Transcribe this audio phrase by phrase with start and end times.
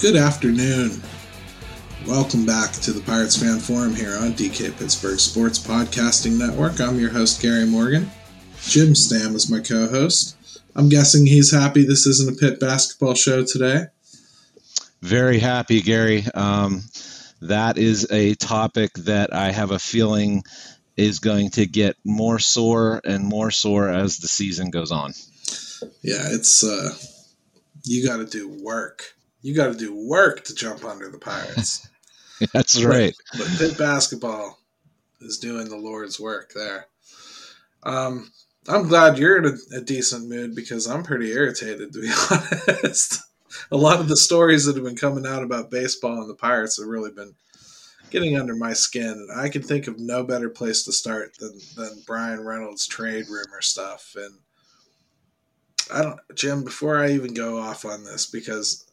[0.00, 1.02] Good afternoon.
[2.06, 6.80] Welcome back to the Pirates Fan Forum here on DK Pittsburgh Sports Podcasting Network.
[6.80, 8.10] I'm your host, Gary Morgan.
[8.62, 10.36] Jim Stam is my co host.
[10.74, 13.86] I'm guessing he's happy this isn't a Pitt basketball show today.
[15.00, 16.24] Very happy, Gary.
[16.34, 16.82] Um,
[17.42, 20.42] that is a topic that I have a feeling
[20.96, 25.12] is going to get more sore and more sore as the season goes on.
[26.02, 26.90] Yeah, it's uh,
[27.84, 31.88] you got to do work you got to do work to jump under the Pirates.
[32.52, 33.14] That's right.
[33.32, 34.58] But, but Pitt basketball
[35.20, 36.86] is doing the Lord's work there.
[37.82, 38.30] Um,
[38.68, 42.08] I'm glad you're in a, a, decent mood because I'm pretty irritated, to be
[42.84, 43.22] honest.
[43.70, 46.78] a lot of the stories that have been coming out about baseball and the Pirates
[46.78, 47.34] have really been
[48.10, 49.28] getting under my skin.
[49.34, 53.60] I can think of no better place to start than, than Bryan Reynolds trade rumor
[53.60, 54.14] stuff.
[54.16, 54.38] And
[55.92, 58.84] I don't, Jim, before I even go off on this, because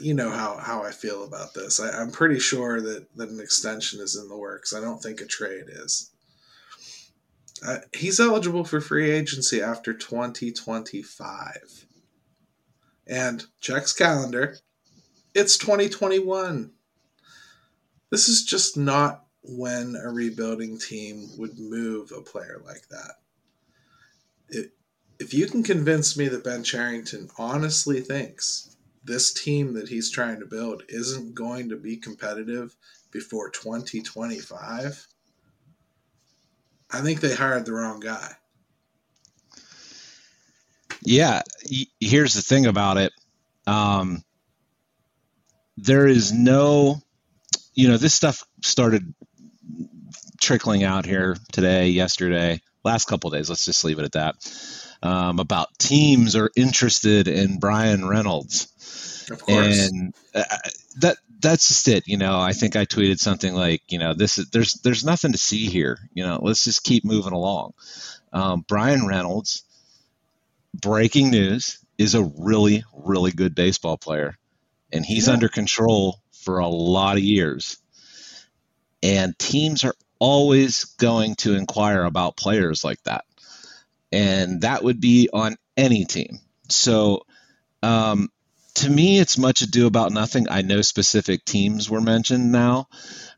[0.00, 1.80] you know how, how I feel about this.
[1.80, 4.74] I, am pretty sure that, that an extension is in the works.
[4.74, 6.12] I don't think a trade is.
[7.66, 11.87] Uh, he's eligible for free agency after 2025.
[13.08, 14.58] And checks calendar,
[15.34, 16.72] it's 2021.
[18.10, 23.12] This is just not when a rebuilding team would move a player like that.
[24.50, 24.72] It,
[25.18, 30.38] if you can convince me that Ben Cherington honestly thinks this team that he's trying
[30.40, 32.76] to build isn't going to be competitive
[33.10, 35.06] before 2025,
[36.90, 38.37] I think they hired the wrong guy.
[41.02, 41.42] Yeah,
[42.00, 43.12] here's the thing about it.
[43.66, 44.22] Um,
[45.76, 47.00] there is no,
[47.74, 49.14] you know, this stuff started
[50.40, 53.48] trickling out here today, yesterday, last couple days.
[53.48, 54.34] Let's just leave it at that.
[55.02, 59.26] Um, about teams are interested in Bryan Reynolds.
[59.30, 59.88] Of course.
[59.88, 60.44] And uh,
[61.00, 62.08] that that's just it.
[62.08, 65.32] You know, I think I tweeted something like, you know, this is there's there's nothing
[65.32, 65.98] to see here.
[66.12, 67.74] You know, let's just keep moving along.
[68.32, 69.62] Um, Bryan Reynolds,
[70.74, 74.36] breaking news, is a really really good baseball player,
[74.92, 75.34] and he's yeah.
[75.34, 77.78] under control for a lot of years.
[79.02, 83.24] And teams are always going to inquire about players like that,
[84.12, 86.40] and that would be on any team.
[86.68, 87.22] So
[87.82, 88.28] um,
[88.78, 90.48] to me, it's much ado about nothing.
[90.48, 92.88] I know specific teams were mentioned now.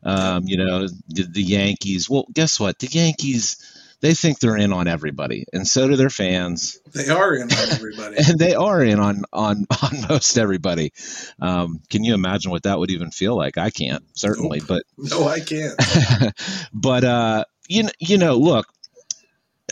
[0.03, 2.09] Um, you know, the, the, Yankees.
[2.09, 2.79] Well, guess what?
[2.79, 3.57] The Yankees,
[4.01, 6.79] they think they're in on everybody, and so do their fans.
[6.93, 10.93] They are in on everybody, and they are in on on on most everybody.
[11.39, 13.57] Um, can you imagine what that would even feel like?
[13.57, 14.67] I can't certainly, nope.
[14.67, 15.79] but no, I can't.
[16.73, 18.67] but uh, you know, you know, look.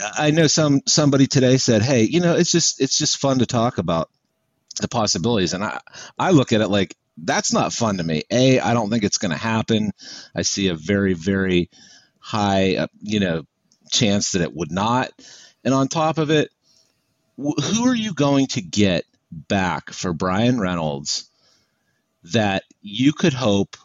[0.00, 3.46] I know some somebody today said, "Hey, you know, it's just it's just fun to
[3.46, 4.08] talk about
[4.80, 5.52] the possibilities.
[5.52, 5.80] And I,
[6.18, 8.22] I look at it like that's not fun to me.
[8.30, 9.92] A, I don't think it's going to happen.
[10.34, 11.70] I see a very, very
[12.18, 13.44] high, uh, you know,
[13.90, 15.10] chance that it would not.
[15.64, 16.50] And on top of it,
[17.36, 21.30] wh- who are you going to get back for Bryan Reynolds
[22.24, 23.76] that you could hope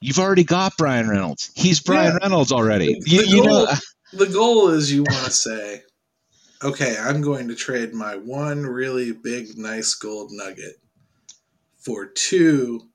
[0.00, 1.50] you've already got Bryan Reynolds?
[1.54, 2.18] He's Bryan yeah.
[2.22, 2.98] Reynolds already.
[3.00, 3.72] The, you, goal, know,
[4.12, 5.82] the goal is you want to say,
[6.62, 10.76] okay, I'm going to trade my one really big, nice gold nugget
[11.78, 12.87] for two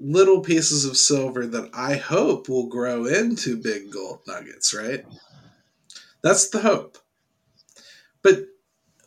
[0.00, 5.04] little pieces of silver that I hope will grow into big gold nuggets, right?
[6.22, 6.98] That's the hope.
[8.22, 8.46] But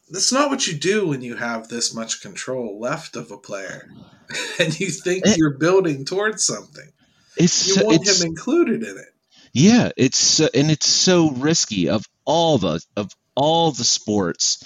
[0.09, 3.89] that's not what you do when you have this much control left of a player
[4.59, 6.89] and you think it, you're building towards something.
[7.35, 9.13] It's, you want him included in it.
[9.53, 14.63] Yeah, it's so, and it's so risky of all the of all the sports.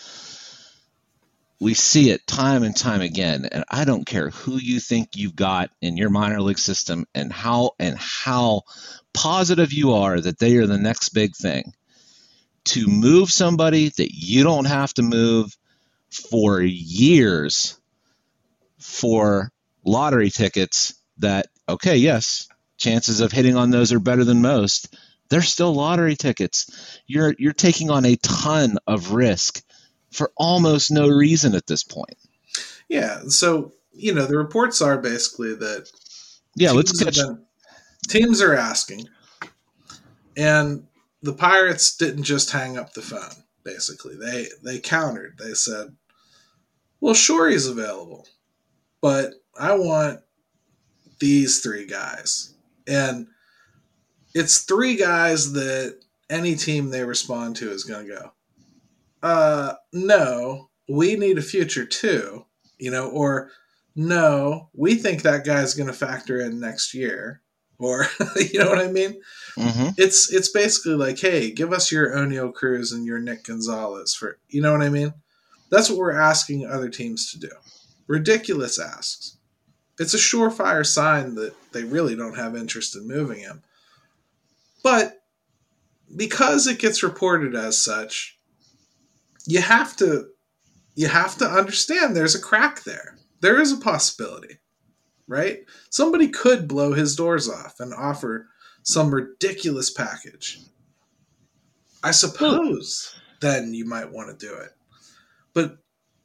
[1.60, 5.36] We see it time and time again, and I don't care who you think you've
[5.36, 8.62] got in your minor league system and how and how
[9.14, 11.74] positive you are that they are the next big thing.
[12.66, 15.58] To move somebody that you don't have to move
[16.10, 17.80] for years
[18.80, 19.52] for
[19.84, 24.96] lottery tickets that okay, yes, chances of hitting on those are better than most.
[25.30, 27.02] They're still lottery tickets.
[27.08, 29.62] You're you're taking on a ton of risk
[30.12, 32.18] for almost no reason at this point.
[32.90, 35.90] Yeah, so you know the reports are basically that
[36.56, 37.16] yeah, let's catch.
[37.16, 37.46] Been,
[38.08, 39.08] teams are asking,
[40.36, 40.88] and
[41.22, 43.44] the Pirates didn't just hang up the phone.
[43.64, 45.38] Basically, they they countered.
[45.38, 45.96] They said,
[47.02, 48.28] Well, sure, he's available,
[49.02, 50.22] but I want
[51.20, 52.54] these three guys.
[52.88, 53.28] And
[54.34, 56.00] it's three guys that
[56.30, 58.32] any team they respond to is going to go,
[59.24, 62.46] uh, no, we need a future too,
[62.78, 63.52] you know, or
[63.96, 67.42] no, we think that guy's going to factor in next year,
[67.80, 68.06] or
[68.36, 69.20] you know what I mean?
[69.58, 69.90] Mm-hmm.
[69.98, 74.38] It's it's basically like, hey, give us your Oneil Cruz and your Nick Gonzalez for,
[74.50, 75.14] you know what I mean?
[75.70, 77.50] That's what we're asking other teams to do.
[78.08, 79.38] Ridiculous asks.
[80.00, 83.64] It's a surefire sign that they really don't have interest in moving him.
[84.84, 85.24] But
[86.16, 88.37] because it gets reported as such,
[89.48, 90.28] you have to
[90.96, 93.18] you have to understand there's a crack there.
[93.40, 94.58] There is a possibility,
[95.28, 95.60] right?
[95.90, 98.48] Somebody could blow his doors off and offer
[98.84, 100.60] some ridiculous package.
[102.04, 104.72] I suppose then you might want to do it.
[105.54, 105.78] But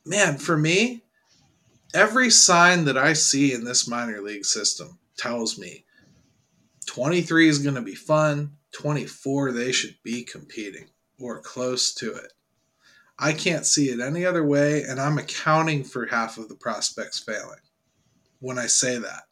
[0.06, 1.04] man, for me,
[1.94, 5.84] every sign that I see in this minor league system tells me
[6.86, 8.52] 23 is going to be fun.
[8.72, 10.86] 24, they should be competing
[11.20, 12.32] or close to it.
[13.22, 17.20] I can't see it any other way, and I'm accounting for half of the prospects
[17.20, 17.60] failing
[18.40, 19.22] when I say that.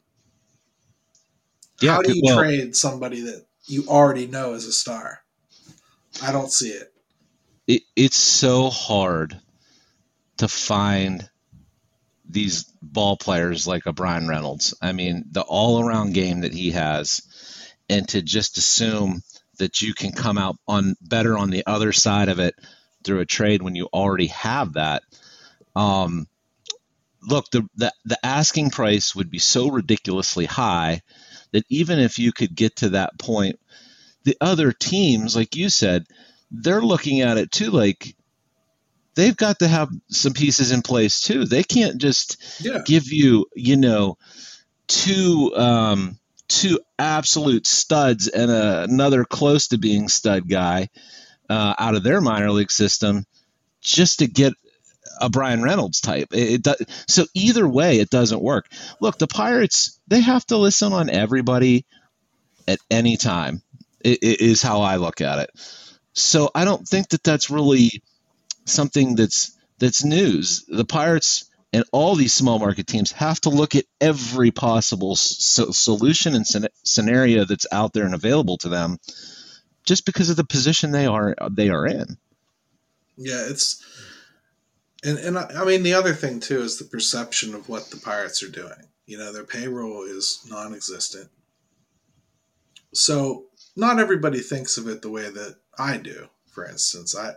[1.80, 5.22] Yeah, How do you well, trade somebody that you already know is a star?
[6.22, 6.92] I don't see it.
[7.66, 9.40] it it's so hard
[10.36, 11.28] to find
[12.28, 14.72] these ball players like a Bryan Reynolds.
[14.80, 17.22] I mean, the all around game that he has,
[17.88, 19.22] and to just assume
[19.58, 22.54] that you can come out on better on the other side of it
[23.04, 25.02] through a trade when you already have that.
[25.74, 26.26] Um,
[27.22, 31.02] look, the, the the asking price would be so ridiculously high
[31.52, 33.58] that even if you could get to that point,
[34.24, 36.06] the other teams, like you said,
[36.50, 38.14] they're looking at it too, like
[39.14, 41.44] they've got to have some pieces in place too.
[41.44, 42.82] They can't just yeah.
[42.84, 44.16] give you, you know,
[44.86, 46.18] two um,
[46.48, 50.88] two absolute studs and a, another close to being stud guy
[51.50, 53.26] uh, out of their minor league system
[53.82, 54.54] just to get
[55.20, 56.28] a Bryan Reynolds type.
[56.32, 58.66] It, it so either way, it doesn't work.
[59.00, 61.84] Look, the Pirates they have to listen on everybody
[62.68, 63.62] at any time.
[64.00, 65.50] It, it is how I look at it.
[66.12, 68.02] So I don't think that that's really
[68.64, 70.64] something that's that's news.
[70.68, 75.70] The Pirates and all these small market teams have to look at every possible so-
[75.70, 76.46] solution and
[76.84, 78.98] scenario that's out there and available to them,
[79.84, 82.16] just because of the position they are they are in.
[83.16, 83.84] Yeah, it's
[85.04, 87.96] and and I, I mean the other thing too is the perception of what the
[87.98, 88.88] Pirates are doing.
[89.06, 91.28] You know, their payroll is non-existent,
[92.94, 93.46] so
[93.76, 96.28] not everybody thinks of it the way that I do.
[96.48, 97.34] For instance, I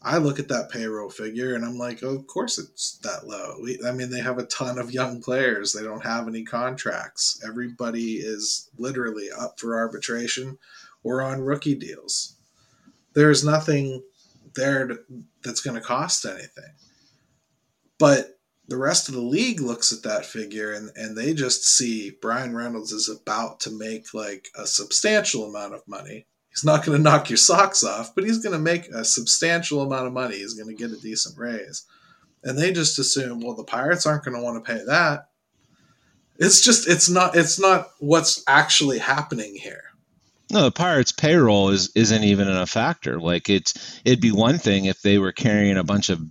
[0.00, 3.56] I look at that payroll figure and I'm like, oh, of course it's that low.
[3.60, 5.72] We, I mean, they have a ton of young players.
[5.72, 7.42] They don't have any contracts.
[7.44, 10.58] Everybody is literally up for arbitration
[11.08, 12.36] or on rookie deals.
[13.14, 14.02] There's nothing
[14.54, 14.98] there to,
[15.42, 16.72] that's going to cost anything.
[17.98, 18.38] But
[18.68, 22.54] the rest of the league looks at that figure and, and they just see Bryan
[22.54, 26.26] Reynolds is about to make like a substantial amount of money
[26.58, 29.82] he's not going to knock your socks off, but he's going to make a substantial
[29.82, 30.38] amount of money.
[30.38, 31.84] He's going to get a decent raise.
[32.42, 35.28] And they just assume, well, the Pirates aren't going to want to pay that.
[36.40, 39.82] It's just it's not it's not what's actually happening here.
[40.50, 43.20] No, the Pirates' payroll is isn't even a factor.
[43.20, 46.22] Like it's it'd be one thing if they were carrying a bunch of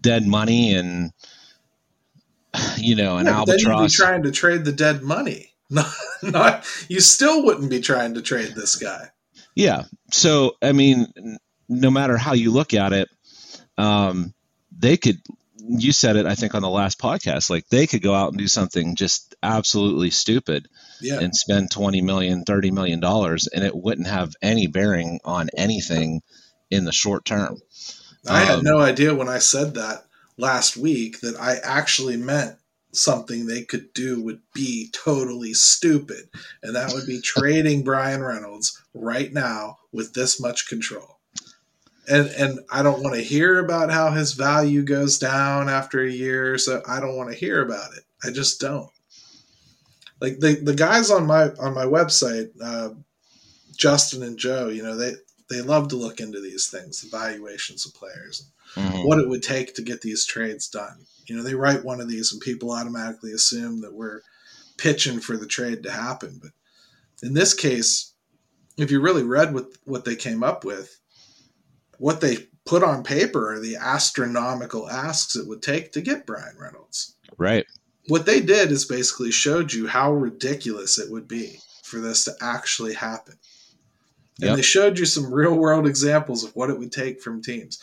[0.00, 1.12] dead money and
[2.76, 3.64] you know an yeah, albatross.
[3.64, 5.52] Then you'd be trying to trade the dead money.
[5.68, 9.10] Not, not you still wouldn't be trying to trade this guy.
[9.56, 9.84] Yeah.
[10.12, 11.08] So, I mean,
[11.68, 13.08] no matter how you look at it,
[13.76, 14.32] um,
[14.70, 15.20] they could,
[15.68, 18.38] you said it, I think, on the last podcast, like they could go out and
[18.38, 20.68] do something just absolutely stupid
[21.00, 21.20] yeah.
[21.20, 26.22] and spend 20 million, 30 million dollars, and it wouldn't have any bearing on anything
[26.70, 27.58] in the short term.
[28.28, 30.06] I um, had no idea when I said that
[30.36, 32.56] last week that I actually meant
[32.92, 36.28] something they could do would be totally stupid.
[36.62, 41.15] And that would be trading Bryan Reynolds right now with this much control.
[42.08, 46.10] And and I don't want to hear about how his value goes down after a
[46.10, 46.56] year.
[46.58, 48.04] So I don't want to hear about it.
[48.24, 48.90] I just don't.
[50.20, 52.90] Like the, the guys on my on my website, uh,
[53.76, 55.14] Justin and Joe, you know, they
[55.48, 59.06] they love to look into these things, the valuations of players, mm-hmm.
[59.06, 61.06] what it would take to get these trades done.
[61.26, 64.22] You know, they write one of these and people automatically assume that we're
[64.76, 66.40] pitching for the trade to happen.
[66.40, 66.52] But
[67.22, 68.12] in this case,
[68.76, 70.98] if you really read what what they came up with,
[71.98, 76.56] what they put on paper are the astronomical asks it would take to get Bryan
[76.58, 77.16] Reynolds.
[77.38, 77.64] Right.
[78.08, 82.32] What they did is basically showed you how ridiculous it would be for this to
[82.40, 83.34] actually happen.
[84.40, 84.56] And Yep.
[84.56, 87.82] they showed you some real world examples of what it would take from teams.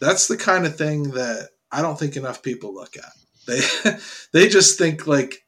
[0.00, 3.12] That's the kind of thing that I don't think enough people look at.
[3.46, 3.60] They
[4.32, 5.44] they just think like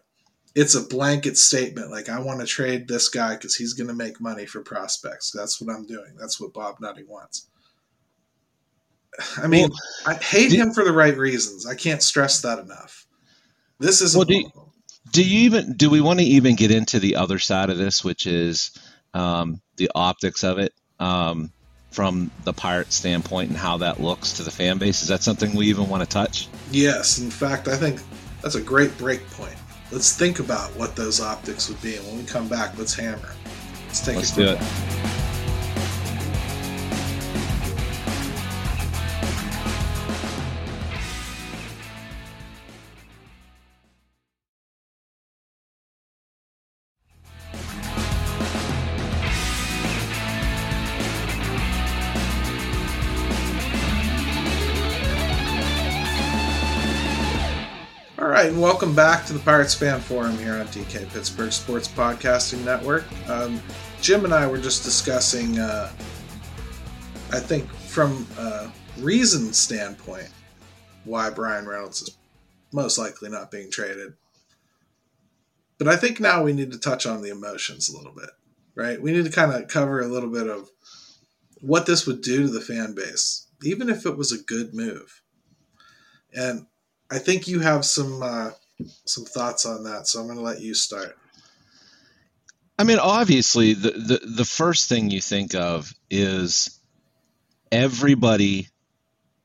[0.54, 3.94] it's a blanket statement like I want to trade this guy cuz he's going to
[3.94, 5.30] make money for prospects.
[5.30, 6.14] That's what I'm doing.
[6.18, 7.48] That's what Bob Nutting wants.
[9.42, 9.70] I mean,
[10.06, 11.66] I hate do- him for the right reasons.
[11.66, 13.06] I can't stress that enough.
[13.78, 14.50] This isn't Well, do you-
[15.12, 18.02] Do you even do we want to even get into the other side of this,
[18.04, 18.72] which is
[19.14, 21.52] um, the optics of it um,
[21.92, 25.02] from the pirate standpoint and how that looks to the fan base?
[25.02, 26.48] Is that something we even want to touch?
[26.70, 28.00] Yes, in fact, I think
[28.42, 29.54] that's a great break point.
[29.92, 33.30] Let's think about what those optics would be, and when we come back, let's hammer.
[33.86, 35.25] Let's take Let's a do it.
[58.66, 63.04] Welcome back to the Pirates Fan Forum here on DK Pittsburgh Sports Podcasting Network.
[63.28, 63.62] Um,
[64.00, 65.92] Jim and I were just discussing, uh,
[67.30, 68.68] I think, from a
[68.98, 70.30] reason standpoint,
[71.04, 72.16] why Bryan Reynolds is
[72.72, 74.14] most likely not being traded.
[75.78, 78.30] But I think now we need to touch on the emotions a little bit,
[78.74, 79.00] right?
[79.00, 80.70] We need to kind of cover a little bit of
[81.60, 85.22] what this would do to the fan base, even if it was a good move.
[86.34, 86.66] And
[87.10, 88.50] I think you have some uh,
[89.04, 91.16] some thoughts on that, so I'm going to let you start.
[92.78, 96.78] I mean, obviously, the, the the first thing you think of is
[97.70, 98.68] everybody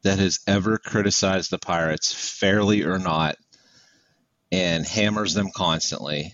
[0.03, 3.37] that has ever criticized the Pirates, fairly or not,
[4.51, 6.33] and hammers them constantly.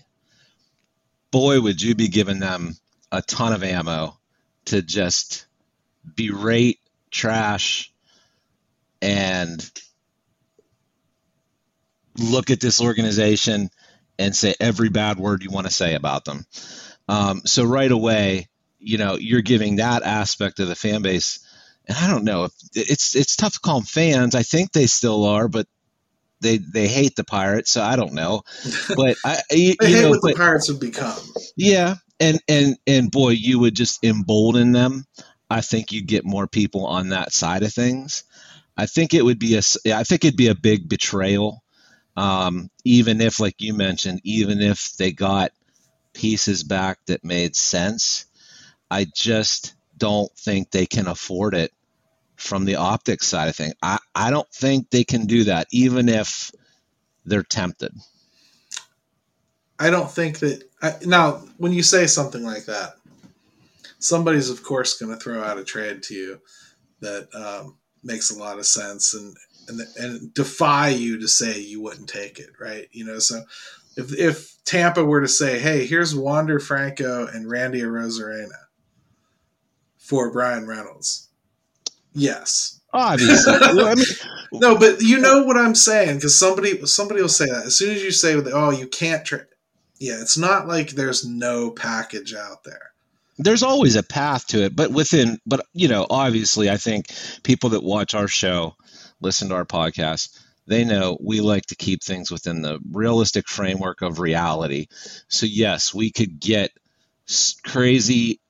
[1.30, 2.76] Boy, would you be giving them
[3.12, 4.18] a ton of ammo
[4.66, 5.46] to just
[6.16, 6.80] berate,
[7.10, 7.92] trash,
[9.02, 9.70] and
[12.18, 13.70] look at this organization
[14.18, 16.44] and say every bad word you want to say about them.
[17.08, 18.48] Um, so right away,
[18.78, 21.40] you know, you're giving that aspect of the fan base,
[21.86, 24.34] and I don't know if it's it's tough to call them fans.
[24.34, 25.66] I think they still are, but
[26.40, 28.42] they they hate the Pirates, so I don't know.
[28.96, 31.18] But I, you, They you hate know, what but- the Pirates would become.
[31.56, 35.04] yeah, and and and boy, you would just embolden them.
[35.50, 38.24] I think you'd get more people on that side of things.
[38.76, 39.62] I think it would be a
[39.94, 41.62] I think it'd be a big betrayal,
[42.18, 45.52] um, even if, like you mentioned, even if they got
[46.14, 48.26] pieces back that made sense.
[48.90, 51.72] I just don't think they can afford it
[52.34, 53.74] from the optics side of things.
[53.82, 56.50] I, I don't think they can do that, even if
[57.24, 57.92] they're tempted.
[59.78, 60.64] I don't think that.
[60.82, 62.96] I, now, when you say something like that,
[64.00, 66.40] somebody's of course going to throw out a trade to you
[67.00, 69.36] that um, makes a lot of sense and,
[69.68, 72.88] and and defy you to say you wouldn't take it, right?
[72.92, 73.42] You know, so
[73.96, 78.66] if if Tampa were to say, "Hey, here's Wander Franco and Randy Arozarena
[79.98, 81.28] for Bryan Reynolds,"
[82.14, 84.04] yes, Obviously, I mean,
[84.52, 87.94] no, but you know what I'm saying because somebody somebody will say that as soon
[87.94, 89.44] as you say, "Oh, you can't trade."
[90.00, 92.92] Yeah, it's not like there's no package out there.
[93.36, 97.06] there's always a path to it, but within, but you know, obviously, I think
[97.42, 98.74] people that watch our show,
[99.20, 104.02] listen to our podcast, they know we like to keep things within the realistic framework
[104.02, 104.86] of reality.
[105.28, 106.70] So yes, we could get
[107.64, 108.40] crazy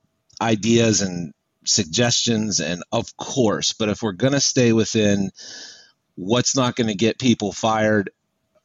[0.41, 1.33] ideas and
[1.65, 5.31] suggestions, and of course, but if we're gonna stay within
[6.19, 8.11] what's not going to get people fired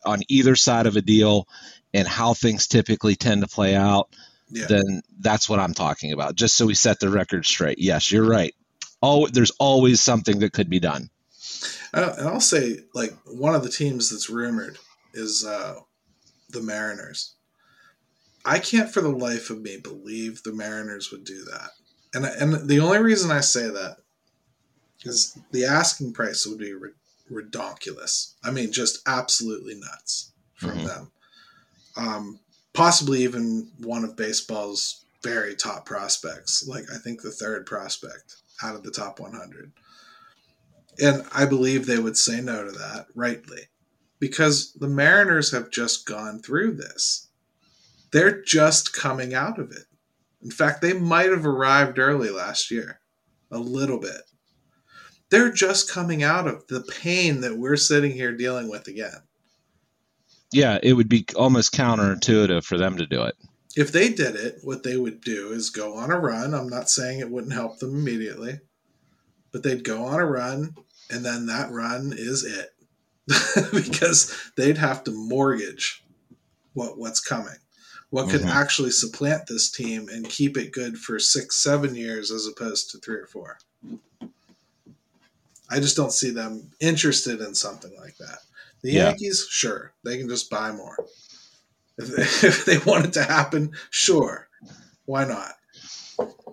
[0.03, 1.47] on either side of a deal
[1.93, 4.09] and how things typically tend to play out
[4.49, 6.35] Yeah, then that's what I'm talking about.
[6.35, 7.77] Just so we set the record straight.
[7.79, 8.55] Yes, you're right.
[9.03, 11.09] Oh, there's always something that could be done.
[11.93, 14.77] Uh, and I'll say like one of the teams that's rumored
[15.13, 15.75] is uh,
[16.49, 17.35] the Mariners.
[18.45, 21.69] I can't for the life of me believe the Mariners would do that,
[22.13, 23.97] and and the only reason I say that
[25.03, 26.73] is the asking price would be
[27.31, 28.33] redonkulous.
[28.43, 30.87] I mean, just absolutely nuts from Mhm.
[30.87, 31.11] them.
[31.95, 32.39] Um,
[32.73, 38.75] possibly even one of baseball's very top prospects, like I think the third prospect out
[38.75, 39.71] of the top 100.
[41.01, 43.61] And I believe they would say no to that, rightly,
[44.19, 47.29] because the Mariners have just gone through this.
[48.11, 49.85] They're just coming out of it.
[50.43, 52.99] In fact, they might have arrived early last year,
[53.51, 54.21] a little bit.
[55.33, 59.17] they're just coming out of the pain that we're sitting here dealing with again.
[60.51, 63.33] Yeah, it would be almost counterintuitive for them to do it.
[63.75, 66.53] If they did it, what they would do is go on a run.
[66.53, 68.59] I'm not saying it wouldn't help them immediately,
[69.53, 70.75] but they'd go on a run,
[71.09, 72.71] and then that run is it.
[73.73, 76.03] because they'd have to mortgage
[76.73, 77.55] what what's coming.
[78.09, 78.49] What could Mhm.
[78.49, 82.97] actually supplant this team and keep it good for six, seven years as opposed to
[82.97, 83.57] three or four.
[85.69, 88.39] I just don't see them interested in something like that.
[88.81, 89.07] The Yeah.
[89.09, 90.97] Yankees, sure, they can just buy more.
[91.97, 94.49] If they, if they want it to happen, sure,
[95.05, 95.55] why not?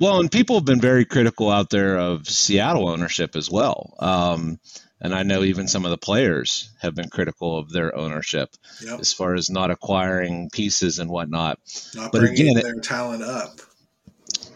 [0.00, 3.94] Well, and people have been very critical out there of Seattle ownership as well.
[3.98, 4.58] Um,
[5.00, 8.50] and I know even some of the players have been critical of their ownership
[8.82, 11.58] Yep, as far as not acquiring pieces and whatnot.
[11.94, 13.60] not but bringing again, it- their talent up.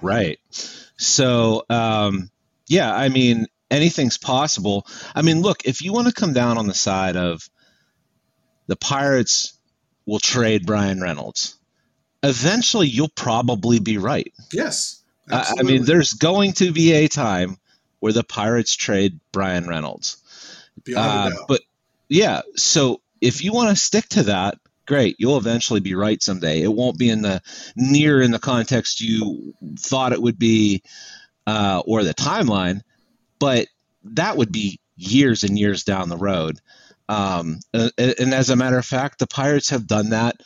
[0.00, 0.38] Right.
[0.96, 2.30] So, um,
[2.66, 4.86] yeah, I mean, anything's possible.
[5.14, 7.48] I mean, look, if you want to come down on the side of
[8.66, 9.58] the Pirates
[10.06, 11.56] will trade Bryan Reynolds,
[12.22, 14.32] eventually you'll probably be right.
[14.52, 17.58] Yes, I, I mean, there's going to be a time
[18.00, 20.18] where the Pirates trade Bryan Reynolds.
[20.94, 21.60] Uh, but
[22.08, 25.16] yeah, so if you want to stick to that, great.
[25.18, 26.60] You'll eventually be right someday.
[26.60, 27.40] It won't be in the
[27.74, 30.82] near in the context you thought it would be,
[31.46, 32.82] uh, or the timeline,
[33.38, 33.68] but
[34.04, 36.60] that would be years and years down the road.
[37.08, 40.36] Um, and, and as a matter of fact, the Pirates have done that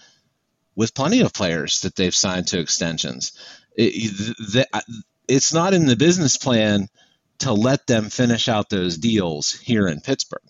[0.74, 3.32] with plenty of players that they've signed to extensions.
[3.80, 4.66] It,
[5.28, 6.88] it's not in the business plan
[7.38, 10.42] to let them finish out those deals here in Pittsburgh.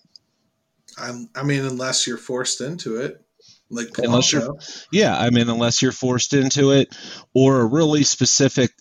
[0.97, 3.23] I'm, I mean, unless you're forced into it,
[3.69, 4.49] like Unless you're-
[4.91, 6.93] Yeah, I mean, unless you're forced into it,
[7.35, 8.71] or a really specific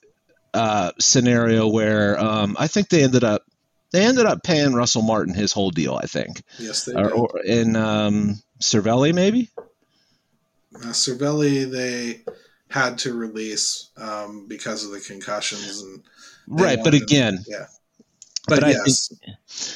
[0.54, 3.42] uh, scenario where um, I think they ended up
[3.92, 5.94] they ended up paying Russell Martin his whole deal.
[6.02, 7.12] I think, Yes, they or, did.
[7.12, 9.50] or in um, Cervelli maybe.
[10.74, 12.22] Uh, Cervelli, they
[12.70, 16.02] had to release um, because of the concussions and
[16.48, 17.66] Right, but again, yeah.
[18.46, 19.12] But, But I yes,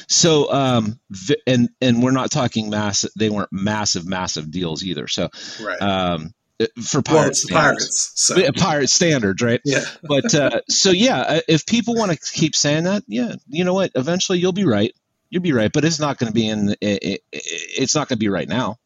[0.07, 0.99] so um,
[1.45, 3.11] and and we're not talking massive.
[3.15, 5.07] They weren't massive, massive deals either.
[5.07, 5.29] So
[5.63, 5.79] right.
[5.79, 6.33] um,
[6.81, 8.13] for Pirates, the Pirates.
[8.15, 9.61] So pirate standards, right?
[9.63, 13.63] yeah, but uh, so yeah, uh, if people want to keep saying that, yeah, you
[13.63, 13.91] know what?
[13.93, 14.91] Eventually, you'll be right.
[15.29, 16.69] You'll be right, but it's not going to be in.
[16.81, 18.77] It, it, it's not going to be right now.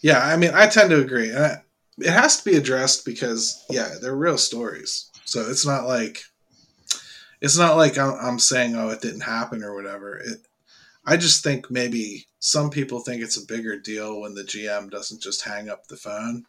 [0.00, 0.18] yeah.
[0.18, 1.34] I mean, I tend to agree.
[1.34, 1.58] I,
[1.98, 5.10] it has to be addressed because yeah, they're real stories.
[5.24, 6.22] So it's not like
[7.40, 10.18] it's not like I'm, I'm saying oh it didn't happen or whatever.
[10.18, 10.38] It.
[11.06, 15.22] I just think maybe some people think it's a bigger deal when the GM doesn't
[15.22, 16.46] just hang up the phone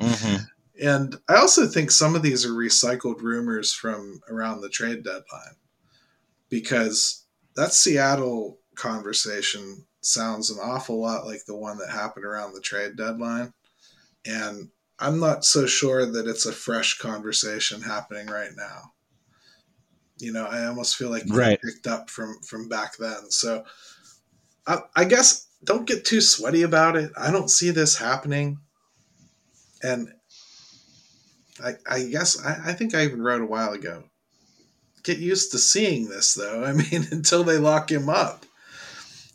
[0.00, 0.36] Mm-hmm.
[0.82, 5.54] And I also think some of these are recycled rumors from around the trade deadline
[6.48, 12.60] because that Seattle conversation sounds an awful lot like the one that happened around the
[12.60, 13.52] trade deadline.
[14.26, 18.92] And I'm not so sure that it's a fresh conversation happening right now.
[20.18, 21.60] You know, I almost feel like Right.
[21.62, 23.30] picked up from from back then.
[23.30, 23.64] So
[24.66, 27.10] I, I guess don't get too sweaty about it.
[27.16, 28.58] I don't see this happening.
[29.82, 30.12] And
[31.62, 34.04] I, I guess I, I think I even wrote a while ago.
[35.04, 36.64] Get used to seeing this, though.
[36.66, 38.46] I mean, until they lock him up,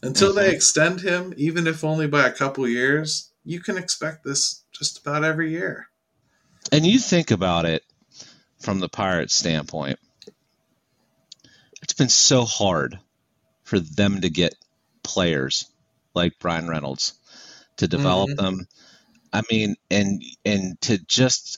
[0.04, 0.56] until they Mhm.
[0.56, 5.23] extend him, even if only by a couple years, you can expect this just about
[5.23, 5.88] every year.
[6.71, 7.83] And you think about it
[8.59, 9.97] from the Pirates' standpoint.
[11.81, 12.99] It's been so hard
[13.63, 14.53] for them to get
[15.01, 15.65] players
[16.13, 17.13] like Bryan Reynolds
[17.77, 18.35] to develop Mhm.
[18.35, 18.67] them.
[19.33, 21.57] I mean, and and to just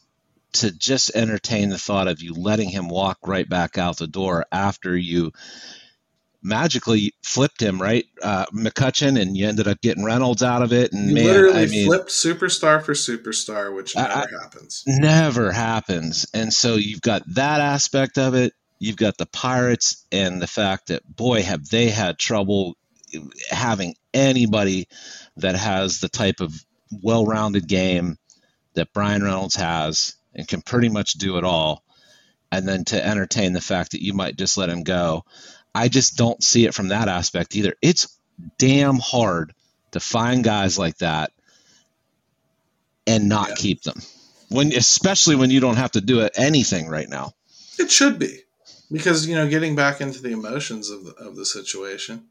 [0.53, 4.45] to just entertain the thought of you letting him walk right back out the door
[4.49, 5.33] after you
[6.43, 10.91] magically flipped him, right, uh, McCutchen, and you ended up getting Reynolds out of it.
[10.91, 14.83] And You man, literally I mean, flipped superstar for superstar, which I- never happens.
[14.87, 16.25] never happens.
[16.33, 18.53] And so you've got that aspect of it.
[18.79, 22.75] You've got the Pirates and the fact that, boy, have they had trouble
[23.49, 24.87] having anybody
[25.37, 26.53] that has the type of
[27.03, 28.17] well rounded game
[28.73, 31.83] that Bryan Reynolds has and can pretty much do it all.
[32.53, 35.23] And then to entertain the fact that you might just let him go.
[35.73, 37.75] I just don't see it from that aspect either.
[37.81, 38.17] It's
[38.57, 39.53] damn hard
[39.91, 41.31] to find guys like that
[43.07, 43.55] and not Yeah.
[43.55, 44.01] keep them
[44.49, 47.33] when especially when you don't have to do it anything right now
[47.79, 48.41] It should be
[48.91, 52.27] because you know, getting back into the emotions of the, of the situation.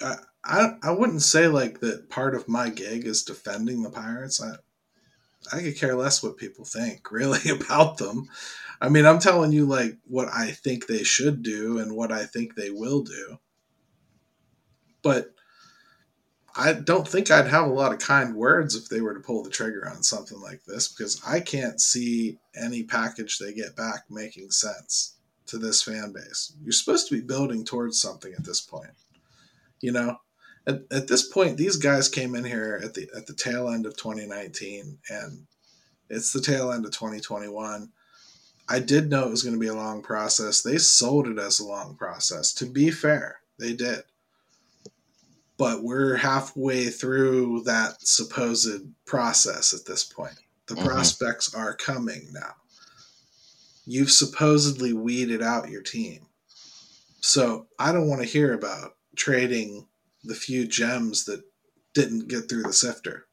[0.00, 2.10] I, I I wouldn't say like that.
[2.10, 4.42] Part of my gig is defending the pirates.
[4.42, 4.56] I
[5.56, 8.28] I could care less what people think really about them.
[8.84, 12.26] I mean, I'm telling you like what I think they should do and what I
[12.26, 13.38] think they will do.
[15.02, 15.30] But
[16.54, 19.42] I don't think I'd have a lot of kind words if they were to pull
[19.42, 24.04] the trigger on something like this because I can't see any package they get back
[24.10, 25.16] making sense
[25.46, 26.52] to this fan base.
[26.62, 28.92] You're supposed to be building towards something at this point.
[29.80, 30.18] You know,
[30.66, 33.86] at, at this point, these guys came in here at the at the tail end
[33.86, 35.46] of 2019, and
[36.10, 37.90] it's the tail end of 2021.
[38.68, 40.62] I did know it was going to be a long process.
[40.62, 42.52] They sold it as a long process.
[42.54, 44.04] To be fair, they did
[45.56, 50.34] but we're halfway through that supposed process at this point.
[50.66, 50.86] The mm-hmm.
[50.86, 52.54] prospects are coming now.
[53.86, 56.26] You've supposedly weeded out your team.
[57.20, 59.86] So I don't want to hear about trading
[60.24, 61.42] the few gems that
[61.92, 63.26] didn't get through the sifter.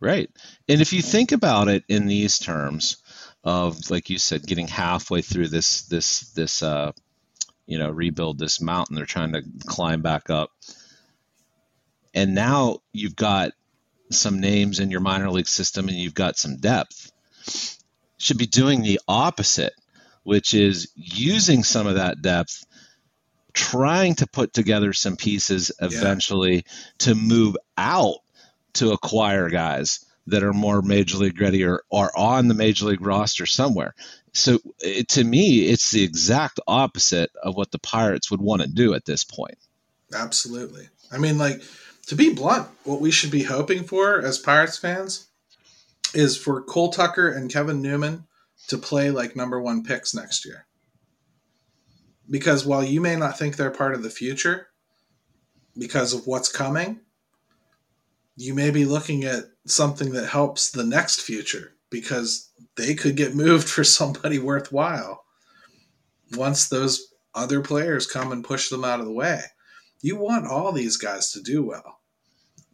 [0.00, 0.30] Right.
[0.68, 2.98] And if you think about it in these terms
[3.44, 6.92] of like you said getting halfway through this this this uh
[7.66, 10.50] you know rebuild this mountain they're trying to climb back up
[12.14, 13.52] and now you've got
[14.10, 17.12] some names in your minor league system and you've got some depth.
[18.18, 19.74] Should be doing the opposite,
[20.24, 22.64] which is using some of that depth,
[23.52, 26.62] trying to put together some pieces eventually yeah.
[26.98, 28.16] to move out
[28.74, 33.04] to acquire guys that are more major league ready or are on the major league
[33.04, 33.94] roster somewhere.
[34.32, 38.68] So it, to me, it's the exact opposite of what the Pirates would want to
[38.68, 39.58] do at this point.
[40.14, 40.88] Absolutely.
[41.10, 41.62] I mean, like
[42.06, 45.26] to be blunt, what we should be hoping for as Pirates fans
[46.14, 48.24] is for Cole Tucker and Kevin Newman
[48.68, 50.66] to play like number one picks next year.
[52.30, 54.68] Because while you may not think they're part of the future
[55.76, 57.00] because of what's coming,
[58.38, 63.34] you may be looking at something that helps the next future because they could get
[63.44, 65.24] moved for somebody worthwhile
[66.36, 69.42] once those other players come and push them out of the way.
[70.00, 71.98] You want all these guys to do well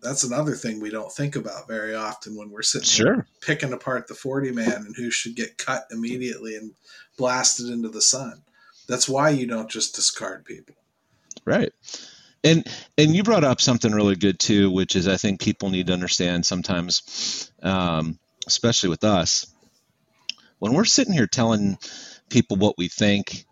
[0.04, 3.26] that's another thing we don't think about very often when we're sitting sure.
[3.40, 6.72] picking apart the 40 man and who should get cut immediately and
[7.16, 8.42] blasted into the sun.
[8.86, 10.76] That's why you don't just discard people.
[11.46, 11.72] Right.
[12.44, 12.66] And
[12.98, 15.94] and you brought up something really good too, which is I think people need to
[15.94, 19.46] understand sometimes, um, especially with us,
[20.58, 21.78] when we're sitting here telling
[22.28, 23.46] people what we think,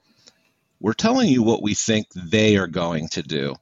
[0.78, 3.54] we're telling you what we think they are going to do,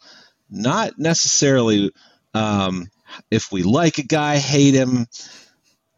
[0.51, 1.93] not necessarily
[2.35, 2.91] um,
[3.31, 5.07] if we like a guy, hate him,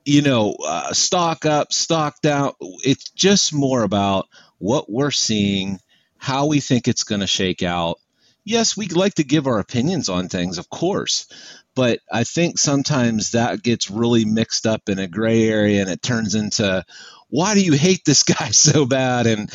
[0.04, 2.52] you know, uh, stock up, stock down.
[2.60, 5.78] It's just more about what we're seeing,
[6.18, 7.98] how we think it's going to shake out.
[8.44, 11.26] Yes, we like to give our opinions on things, of course,
[11.74, 16.02] but I think sometimes that gets really mixed up in a gray area and it
[16.02, 16.84] turns into
[17.28, 19.50] why do you hate this guy so bad and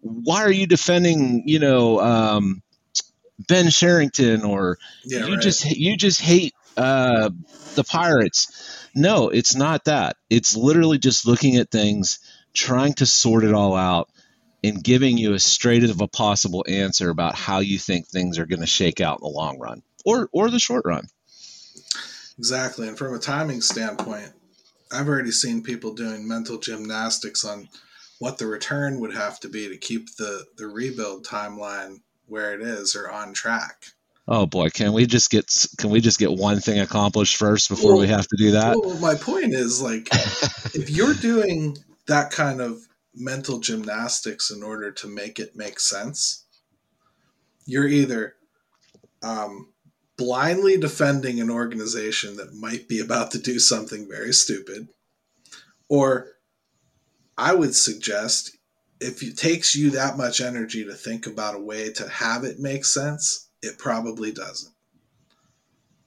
[0.00, 2.62] why are you defending, you know, um,
[3.48, 5.42] Ben Cherington or yeah, you right.
[5.42, 7.30] just you just hate uh,
[7.74, 8.88] the Pirates.
[8.94, 10.16] No, it's not that.
[10.30, 12.18] It's literally just looking at things,
[12.52, 14.08] trying to sort it all out,
[14.64, 18.46] and giving you as straight of a possible answer about how you think things are
[18.46, 21.06] going to shake out in the long run or or the short run.
[22.38, 24.32] Exactly, and from a timing standpoint,
[24.90, 27.68] I've already seen people doing mental gymnastics on
[28.18, 32.62] what the return would have to be to keep the the rebuild timeline where it
[32.62, 33.86] is or on track.
[34.28, 37.92] Oh boy, can we just get can we just get one thing accomplished first before
[37.92, 38.76] well, we have to do that?
[38.76, 40.08] Well, my point is like
[40.74, 42.80] if you're doing that kind of
[43.14, 46.44] mental gymnastics in order to make it make sense,
[47.66, 48.34] you're either
[49.22, 49.72] um,
[50.16, 54.88] blindly defending an organization that might be about to do something very stupid,
[55.88, 56.32] or
[57.36, 58.56] I would suggest
[59.00, 62.60] if it takes you that much energy to think about a way to have it
[62.60, 64.72] make sense, it probably doesn't.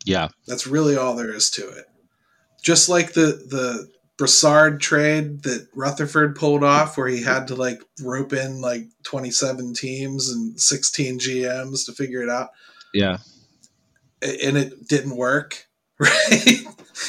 [0.06, 0.30] Yeah.
[0.48, 1.86] That's really all there is to it.
[2.62, 7.82] Just like the the Brassard trade that Rutherford pulled off where he had to like
[8.01, 12.49] rope in like 27 teams and 16 GMs to figure it out.
[12.93, 13.17] Yeah.
[14.21, 15.65] And it didn't work,
[15.99, 16.65] right?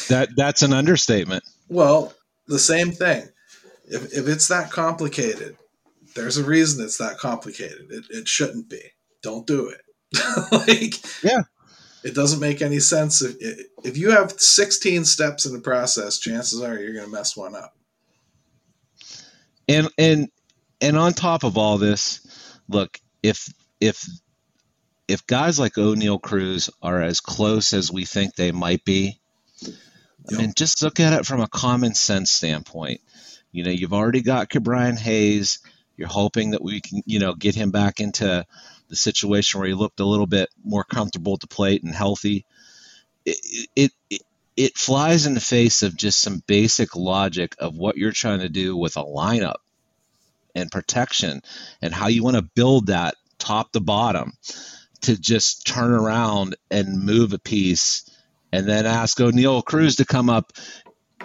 [0.09, 1.45] That that's an understatement.
[1.69, 2.13] Well,
[2.49, 3.29] the same thing.
[3.89, 5.57] If if it's that complicated,
[6.17, 7.87] there's a reason it's that complicated.
[7.91, 8.81] It, it shouldn't be.
[9.23, 9.81] Don't do it.
[10.53, 11.43] like, yeah,
[12.07, 13.21] it doesn't make any sense.
[13.21, 17.37] If, if you have 16 steps in the process, chances are you're going to mess
[17.37, 17.77] one up.
[19.69, 20.29] And, and,
[20.81, 22.25] and on top of all this,
[22.69, 24.07] look, if, if,
[25.09, 29.19] if guys like Oneil Cruz are as close as we think they might be,
[30.31, 33.01] I mean, just look at it from a common sense standpoint
[33.51, 35.59] You know, you've already got Ke'Bryan Hayes.
[35.97, 38.45] You're hoping that we can, you know, get him back into
[38.89, 42.45] the situation where he looked a little bit more comfortable at the plate and healthy.
[43.25, 44.23] It, it, it,
[44.57, 48.49] it flies in the face of just some basic logic of what you're trying to
[48.49, 49.57] do with a lineup
[50.55, 51.43] and protection
[51.83, 54.33] and how you want to build that top to bottom
[55.03, 58.09] to just turn around and move a piece
[58.53, 60.53] and then ask Oneil Cruz to come up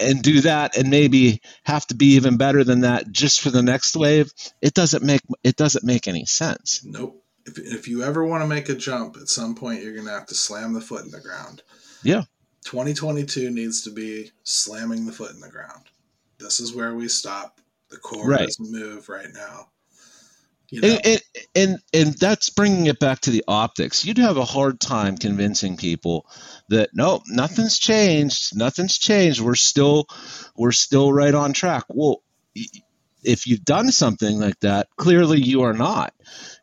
[0.00, 3.62] and do that and maybe have to be even better than that just for the
[3.62, 8.24] next wave it doesn't make it doesn't make any sense nope if, if you ever
[8.24, 10.80] want to make a jump at some point you're going to have to slam the
[10.80, 11.62] foot in the ground
[12.02, 12.22] yeah
[12.64, 15.84] 2022 needs to be slamming the foot in the ground
[16.38, 18.40] this is where we stop the core Right.
[18.46, 19.68] doesn't move right now
[20.72, 21.20] you know, and, and
[21.54, 24.06] and and that's bringing it back to the optics.
[24.06, 26.26] You'd have a hard time convincing people
[26.70, 28.56] that no, nothing's changed.
[28.56, 29.42] Nothing's changed.
[29.42, 30.06] We're still
[30.56, 31.84] we're still right on track.
[31.90, 32.22] Well,
[33.24, 36.14] if you've done something like that, clearly you are not.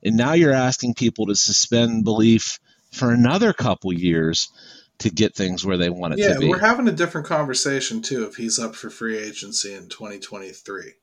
[0.04, 2.60] And now you're asking people to suspend belief
[2.91, 4.50] for another couple years
[5.00, 6.45] to get things where they want it yeah to be.
[6.45, 10.93] Yeah, we're having a different conversation too if he's up for free agency in 2023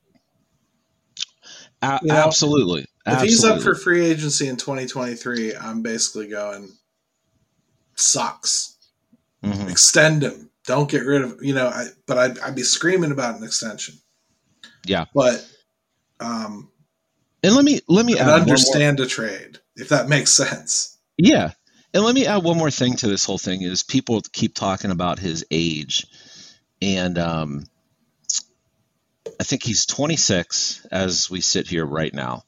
[1.81, 2.81] A- you know, absolutely.
[2.81, 3.29] If absolutely.
[3.29, 6.69] he's up for free agency in 2023, I'm basically going
[7.95, 8.75] sucks.
[9.43, 9.69] Mhm.
[9.69, 10.49] Extend him.
[10.65, 11.67] Don't get rid of you know.
[11.67, 13.95] I, but I'd, I'd be screaming about an extension.
[14.87, 15.05] Yeah.
[15.13, 15.45] But
[16.19, 16.69] um,
[17.43, 20.97] And let me let me I'd one more- understand a trade if that makes sense.
[21.17, 21.51] Yeah.
[21.93, 24.91] And let me add one more thing to this whole thing is people keep talking
[24.91, 26.05] about his age.
[26.81, 27.63] And um,
[29.39, 32.43] I think he's 26 as we sit here right now.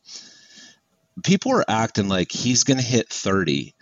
[1.24, 3.74] People are acting like he's going to hit 30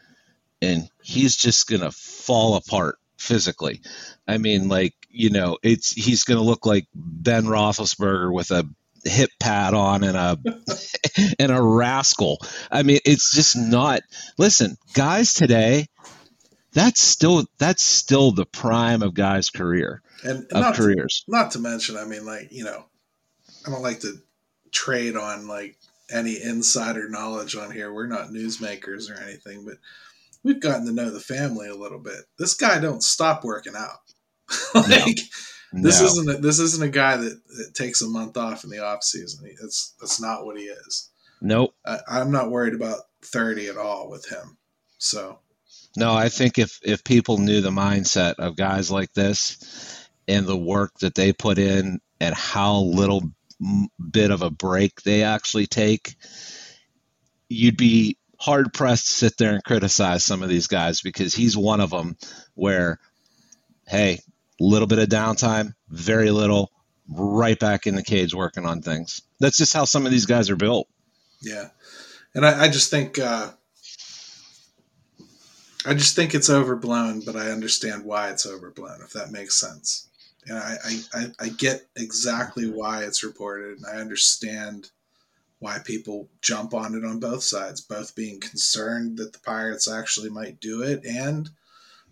[0.61, 3.81] and he's just going to fall apart physically.
[4.27, 8.67] I mean, like, you know, it's he's going to look like Ben Roethlisberger with a
[9.03, 10.37] hip pad on and a
[11.39, 12.39] and a rascal.
[12.71, 14.01] I mean, it's just not.
[14.37, 15.87] Listen, guys today,
[16.73, 21.23] that's still that's still the prime of guys' career And of not to, careers.
[21.27, 22.85] not to mention, I mean, like you know,
[23.65, 24.13] I don't like to
[24.71, 25.77] trade on like
[26.11, 27.91] any insider knowledge on here.
[27.91, 29.75] We're not newsmakers or anything, but
[30.43, 32.21] we've gotten to know the family a little bit.
[32.39, 33.99] This guy don't stop working out.
[34.75, 35.19] like
[35.73, 36.05] this No.
[36.07, 39.03] isn't a, this isn't a guy that, that takes a month off in the off
[39.03, 39.49] season.
[39.61, 41.09] That's that's not what he is.
[41.41, 41.73] nope.
[41.85, 44.57] I, I'm not worried about thirty at all with him.
[44.99, 45.39] So
[45.97, 50.57] No, I think if if people knew the mindset of guys like this and the
[50.57, 53.23] work that they put in and how little
[54.11, 56.15] bit of a break they actually take,
[57.49, 61.57] you'd be hard pressed to sit there and criticize some of these guys because he's
[61.57, 62.17] one of them
[62.53, 62.99] where,
[63.87, 64.21] hey,
[64.59, 66.71] little bit of downtime, very little,
[67.09, 69.21] right back in the cage working on things.
[69.39, 70.87] That's just how some of these guys are built.
[71.41, 71.69] yeah,
[72.33, 73.51] and I, I just think uh,
[75.85, 78.99] I just think it's overblown, but I understand why it's overblown.
[79.03, 80.09] If that makes sense,
[80.47, 84.89] and I I, I, I get exactly why it's reported, and I understand
[85.59, 90.29] why people jump on it on both sides, both being concerned that the Pirates actually
[90.29, 91.49] might do it, and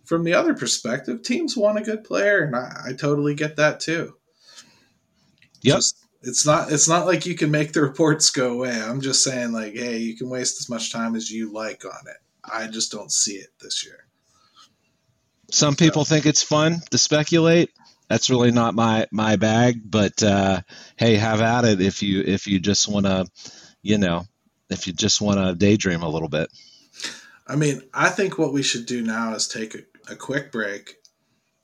[0.06, 3.80] from the other perspective, teams want a good player, and I, I totally get that
[3.80, 4.16] too.
[5.62, 5.78] Yep.
[5.78, 8.72] Just- it's not it's not like you can make the reports go away.
[8.72, 12.08] I'm just saying like, hey, you can waste as much time as you like on
[12.08, 12.18] it.
[12.44, 14.06] I just don't see it this year.
[15.52, 17.70] Some people think it's fun to speculate.
[18.08, 20.62] That's really not my my bag, but uh,
[20.96, 23.26] hey, have at it if you if you just want to,
[23.82, 24.26] you know,
[24.70, 26.50] if you just want to daydream a little bit.
[27.48, 30.96] I mean, I think what we should do now is take a, a quick break.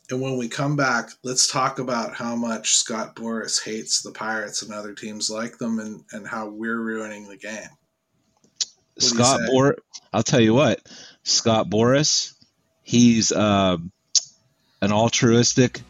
[0.10, 4.62] And when we come back, let's talk about how much Scott Boras hates the Pirates
[4.62, 7.70] and other teams like them and, and how we're ruining the game.
[9.00, 9.46] you Scott say?
[9.48, 9.78] Bor,
[10.12, 10.82] I'll tell you what,
[11.24, 12.34] Scott Boras,
[12.84, 13.78] he's uh,
[14.82, 15.82] an altruistic,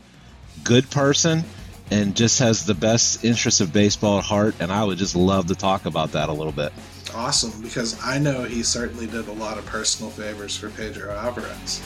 [0.63, 1.43] good person,
[1.89, 4.56] and just has the best interests of baseball at heart.
[4.60, 6.71] And I would just love to talk about that a little bit.
[7.13, 11.82] Awesome, because I know he certainly did a lot of personal favors for Pedro Alvarez.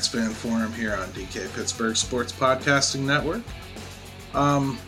[0.00, 3.42] Pirates Fan Forum here on DK Pittsburgh Sports Podcasting Network.
[4.32, 4.78] Um,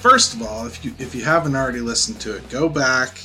[0.00, 3.22] first of all, if you if you haven't already listened to it, go back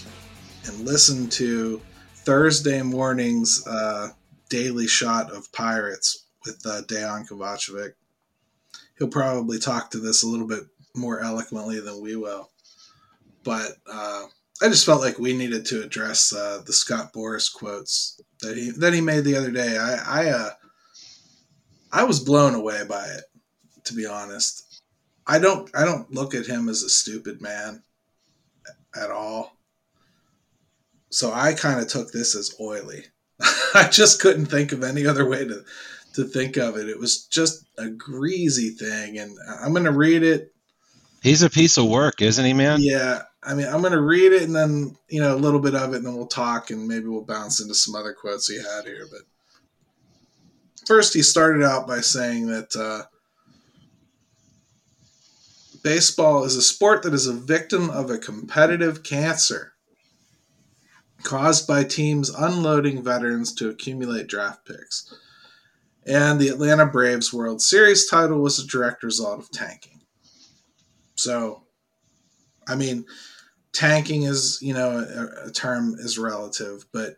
[0.67, 1.81] and listen to
[2.13, 4.09] Thursday morning's uh,
[4.49, 7.93] daily shot of Pirates with uh, Dejan Kovacevic.
[8.99, 12.51] He'll probably talk to this a little bit more eloquently than we will.
[13.43, 14.25] But uh,
[14.63, 18.71] I just felt like we needed to address uh, the Scott Boras quotes that he
[18.71, 19.77] that he made the other day.
[19.77, 20.49] I I, uh,
[21.91, 23.25] I was blown away by it,
[23.83, 24.81] to be honest.
[25.27, 27.83] I don't I don't look at him as a stupid man
[28.95, 29.57] at all.
[31.09, 33.03] So I kind of took this as oily.
[33.75, 35.65] I just couldn't think of any other way to
[36.13, 36.87] to think of it.
[36.87, 40.53] It was just a greasy thing, and I'm going to read it.
[41.21, 42.79] He's a piece of work, isn't he, man?
[42.81, 45.75] Yeah, I mean, I'm going to read it and then you know a little bit
[45.75, 48.57] of it, and then we'll talk, and maybe we'll bounce into some other quotes he
[48.57, 49.05] had here.
[49.11, 49.21] But
[50.87, 53.03] first, he started out by saying that uh,
[55.83, 59.73] baseball is a sport that is a victim of a competitive cancer
[61.23, 65.13] caused by teams unloading veterans to accumulate draft picks.
[66.05, 70.01] And the Atlanta Braves World Series title was a direct result of tanking.
[71.15, 71.63] So,
[72.67, 73.05] I mean,
[73.73, 77.17] tanking is, you know, a, a term is relative, but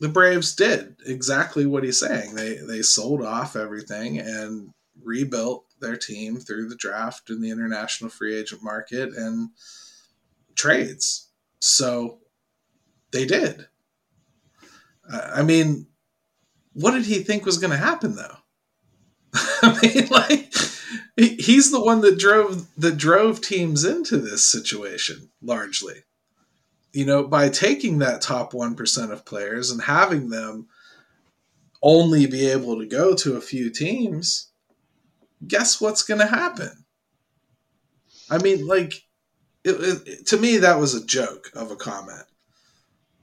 [0.00, 2.34] the Braves did exactly what he's saying.
[2.34, 8.10] They they sold off everything and rebuilt their team through the draft and the international
[8.10, 9.50] free agent market and
[10.56, 11.30] trades.
[11.60, 12.18] So
[13.12, 13.68] they did.
[15.10, 15.86] I mean,
[16.72, 18.36] what did he think was going to happen though?
[19.62, 20.43] I mean, like
[21.16, 26.04] he's the one that drove that drove teams into this situation largely.
[26.92, 30.68] You know, by taking that top 1% of players and having them
[31.82, 34.52] only be able to go to a few teams,
[35.46, 36.84] guess what's going to happen?
[38.30, 39.02] I mean, like,
[39.64, 42.24] it, it, to me, that was a joke of a comment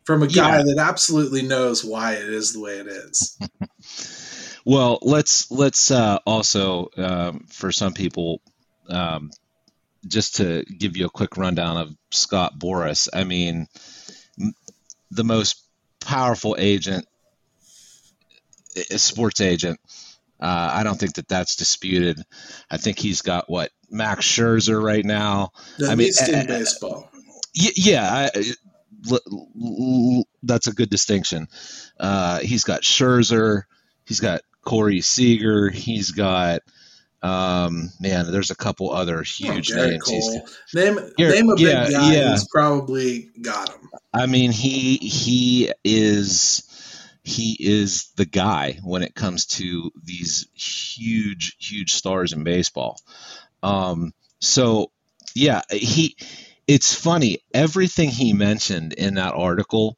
[0.04, 0.64] from a guy yeah.
[0.64, 3.40] that absolutely knows why it is the way it is.
[4.66, 8.42] well, let's let's uh, also um, for some people,
[8.90, 9.32] um,
[10.08, 13.08] just to give you a quick rundown of Scott Boras.
[13.14, 13.68] I mean,
[15.10, 15.64] the most
[16.00, 17.06] powerful agent,
[18.98, 19.80] sports agent.
[20.40, 22.20] Uh, I don't think that that's disputed.
[22.70, 25.52] I think he's got what Max Scherzer right now.
[25.78, 27.12] At I least mean, in uh, baseball.
[27.54, 28.54] Yeah, I,
[30.42, 31.48] that's a good distinction.
[32.00, 33.64] Uh, he's got Scherzer,
[34.06, 36.62] he's got Corey Seager, he's got
[37.24, 38.32] um, man.
[38.32, 40.04] There's a couple other huge oh, names.
[40.04, 40.48] Cole.
[40.74, 42.32] Name Gerrit, name a big yeah, guy yeah.
[42.32, 43.90] who's probably got him.
[44.14, 46.68] I mean, he he is
[47.24, 53.00] he is the guy when it comes to these huge huge stars in baseball.
[53.62, 54.92] Um, so
[55.36, 56.18] yeah, he
[56.68, 57.40] it's funny.
[57.54, 59.98] Everything he mentioned in that article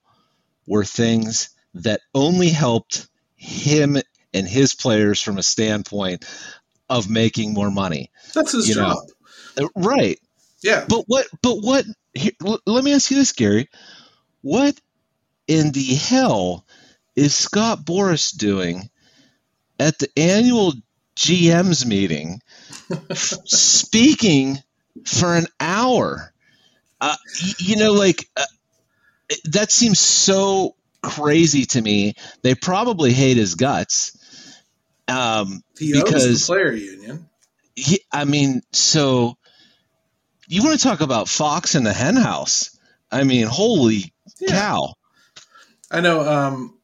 [0.68, 3.98] were things that only helped him
[4.34, 6.26] and his players from a standpoint
[6.90, 8.12] of making more money.
[8.34, 8.98] That's his you job.
[9.58, 9.66] Know?
[9.66, 10.20] Uh, right.
[10.62, 10.86] Yeah.
[10.88, 12.32] But what, but what, here,
[12.66, 13.70] let me ask you this, Gary.
[14.42, 14.80] What
[15.48, 16.66] in the hell
[17.16, 18.90] is Scott Boras doing
[19.80, 20.74] at the annual
[21.16, 22.42] GM's meeting
[23.14, 24.58] speaking
[25.06, 26.34] for an hour?
[27.00, 27.16] Uh,
[27.58, 28.46] you know, like uh,
[29.46, 32.16] that seems so crazy to me.
[32.42, 34.18] They probably hate his guts.
[35.08, 37.30] Um, he because the player union.
[37.76, 39.38] He, I mean, so
[40.48, 42.78] you want to talk about Fox in the henhouse?
[43.12, 44.50] I mean, holy yeah.
[44.50, 44.94] cow!
[45.92, 46.22] I know.
[46.22, 46.80] Um,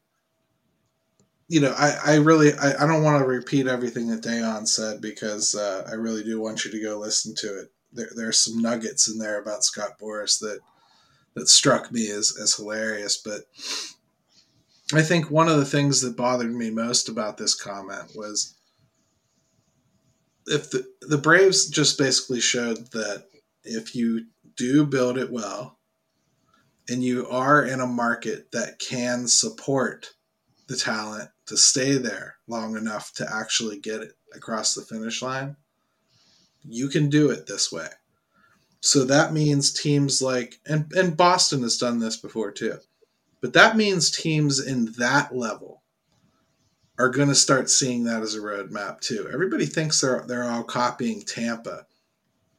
[1.48, 5.00] you know, I, I really I, I don't want to repeat everything that Dejan said
[5.00, 8.32] because uh, I really do want you to go listen to it there, there are
[8.32, 10.60] some nuggets in there about Scott Boras that
[11.34, 13.16] that struck me as, as hilarious.
[13.16, 13.42] But
[14.92, 18.56] I think one of the things that bothered me most about this comment was
[20.46, 23.26] if the, the Braves just basically showed that
[23.62, 24.26] if you
[24.56, 25.78] do build it well
[26.88, 30.10] and you are in a market that can support
[30.66, 35.56] the talent to stay there long enough to actually get it across the finish line,
[36.64, 37.88] you can do it this way.
[38.80, 42.78] So that means teams like and and Boston has done this before too.
[43.40, 45.82] But that means teams in that level
[46.98, 49.28] are going to start seeing that as a roadmap too.
[49.32, 51.86] Everybody thinks they're they're all copying Tampa,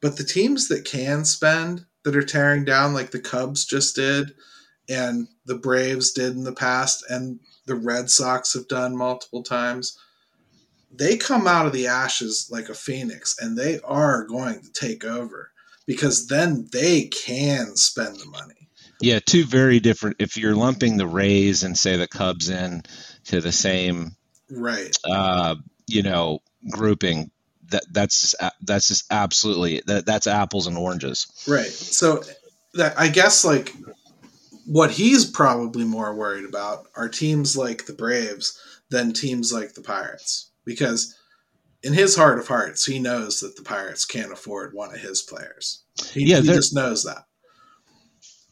[0.00, 4.34] but the teams that can spend that are tearing down, like the Cubs just did,
[4.88, 9.96] and the Braves did in the past, and the Red Sox have done multiple times
[10.94, 15.04] they come out of the ashes like a phoenix and they are going to take
[15.04, 15.50] over
[15.86, 18.61] because then they can spend the money.
[19.02, 20.16] Yeah, two very different.
[20.20, 22.82] If you're lumping the Rays and say the Cubs in
[23.26, 24.16] to the same,
[24.50, 24.96] right?
[25.04, 26.40] Uh, you know,
[26.70, 27.30] grouping,
[27.70, 31.26] that that's just, that's just absolutely that that's apples and oranges.
[31.48, 31.66] Right.
[31.66, 32.22] So
[32.74, 33.74] that I guess like
[34.66, 38.58] what he's probably more worried about are teams like the Braves
[38.90, 41.18] than teams like the Pirates because
[41.82, 45.22] in his heart of hearts he knows that the Pirates can't afford one of his
[45.22, 45.82] players.
[46.12, 47.24] He, yeah, he just knows that.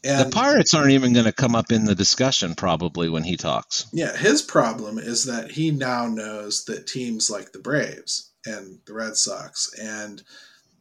[0.02, 3.36] And the Pirates aren't even going to come up in the discussion probably when he
[3.36, 3.86] talks.
[3.92, 8.94] Yeah, his problem is that he now knows that teams like the Braves and the
[8.94, 10.22] Red Sox and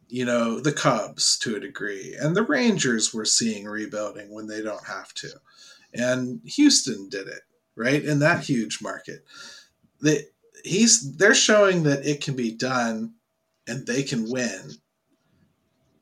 [0.08, 4.62] you know the Cubs to a degree and the Rangers were seeing rebuilding when they
[4.62, 5.30] don't have to.
[5.92, 7.42] And Houston did it,
[7.76, 8.02] right?
[8.02, 9.24] In that huge market.
[10.02, 10.24] They
[10.64, 13.14] he's they're showing that it can be done
[13.66, 14.72] and they can win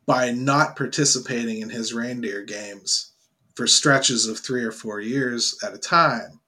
[0.09, 3.13] by not participating in his reindeer games
[3.55, 6.41] for stretches of 3 or 4 years at a time,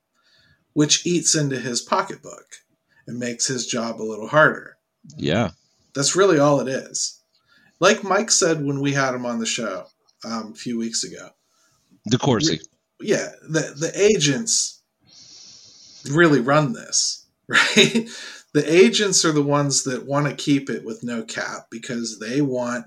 [0.72, 2.46] which eats into his pocketbook
[3.06, 4.78] and makes his job a little harder.
[5.14, 5.50] Yeah.
[5.94, 7.20] That's really all it is.
[7.80, 9.84] Like Mike said when we had him on the show
[10.24, 11.28] um, a few weeks ago.
[12.10, 12.62] DeCourcy.
[12.98, 14.82] Yeah, the the agents
[16.10, 18.08] really run this, right?
[18.52, 22.40] the agents are the ones that want to keep it with no cap because they
[22.40, 22.86] want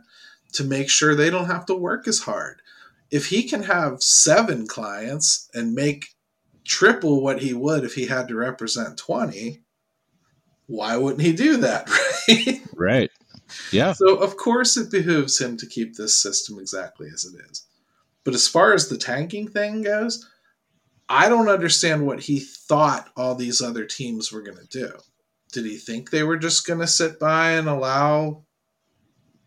[0.54, 2.62] to make sure they don't have to work as hard.
[3.12, 6.08] If he can have seven clients and make
[6.66, 9.62] triple what he would if he had to represent 20,
[10.68, 11.89] why wouldn't he do that?
[12.28, 12.62] Right.
[12.76, 13.12] Right.
[13.72, 13.91] Yeah.
[13.91, 17.66] So, of course, it behooves him to keep this system exactly as it is.
[18.24, 20.26] But as far as the tanking thing goes,
[21.10, 24.91] I don't understand what he thought all these other teams were going to do.
[25.51, 28.45] Did he think they were just going to sit by and allow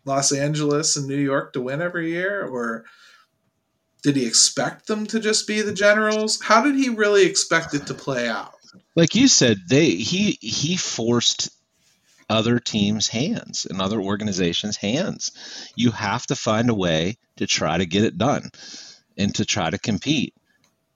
[0.07, 2.45] Los Angeles and New York to win every year?
[2.45, 2.85] Or
[4.01, 6.41] did he expect them to just be the generals?
[6.41, 8.53] How did he really expect it to play out?
[8.97, 11.49] like you said, they he he forced
[12.29, 15.31] other teams' hands and other organizations' hands.
[15.75, 18.49] You have to find a way to try to get it done
[19.17, 20.33] and to try to compete.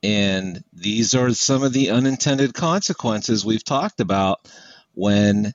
[0.03, 4.39] And these are some of the unintended consequences we've talked about
[4.93, 5.53] when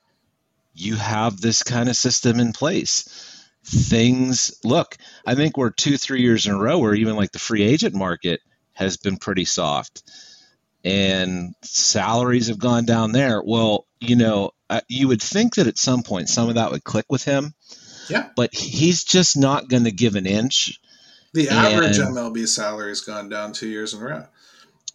[0.73, 3.36] you have this kind of system in place.
[3.69, 7.39] Things look, I think we're two, three years in a row where even like the
[7.39, 8.39] free agent market
[8.73, 10.03] has been pretty soft
[10.87, 13.41] and salaries have gone down there.
[13.43, 16.83] Well, you know, uh, you would think that at some point some of that would
[16.83, 17.53] click with him.
[18.09, 18.29] Yeah.
[18.35, 20.79] But he's just not going to give an inch.
[21.33, 24.25] The average and, MLB salary has gone down two years in a row.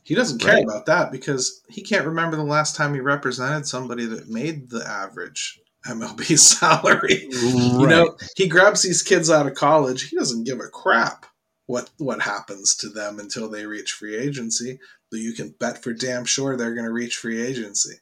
[0.03, 0.65] He doesn't care right.
[0.65, 4.85] about that because he can't remember the last time he represented somebody that made the
[4.87, 7.29] average MLB salary.
[7.33, 7.81] Right.
[7.81, 10.09] You know, he grabs these kids out of college.
[10.09, 11.27] He doesn't give a crap
[11.67, 14.79] what what happens to them until they reach free agency
[15.11, 17.97] But you can bet for damn sure they're going to reach free agency.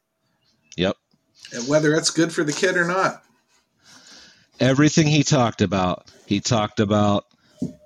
[0.77, 0.97] Yep.
[1.53, 3.23] And whether it's good for the kid or not.
[4.59, 7.25] Everything he talked about, he talked about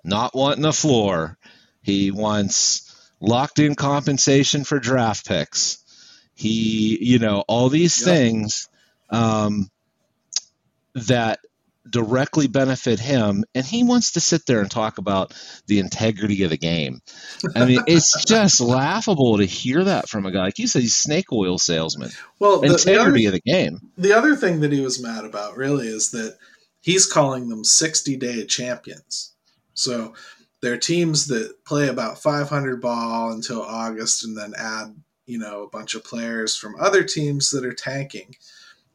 [0.05, 1.39] not wanting a floor.
[1.83, 5.79] He wants locked in compensation for draft picks.
[6.35, 8.17] He, you know, all these yep.
[8.17, 8.69] things
[9.11, 9.71] um,
[10.95, 11.41] that
[11.89, 15.35] directly benefit him and he wants to sit there and talk about
[15.67, 17.01] the integrity of the game.
[17.55, 20.45] I mean it's just laughable to hear that from a guy.
[20.45, 22.11] Like you said he's snake oil salesman.
[22.39, 23.91] Well the, integrity the other, of the game.
[23.99, 26.39] The other thing that he was mad about really is that
[26.81, 29.35] he's calling them 60 day champions.
[29.75, 30.15] So
[30.63, 35.69] they're teams that play about 500 ball until august and then add you know a
[35.69, 38.35] bunch of players from other teams that are tanking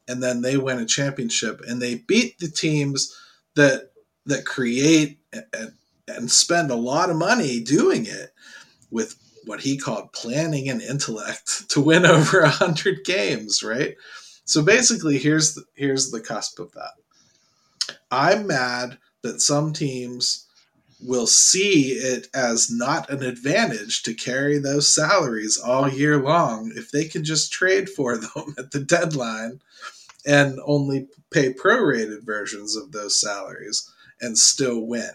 [0.09, 3.15] and then they win a championship and they beat the teams
[3.55, 3.91] that
[4.25, 5.73] that create and,
[6.07, 8.33] and spend a lot of money doing it
[8.91, 13.95] with what he called planning and intellect to win over a hundred games, right?
[14.45, 17.95] So basically, here's the, here's the cusp of that.
[18.11, 20.47] I'm mad that some teams
[21.01, 26.91] will see it as not an advantage to carry those salaries all year long if
[26.91, 29.61] they can just trade for them at the deadline
[30.29, 35.09] and only pay prorated versions of those salaries and still win.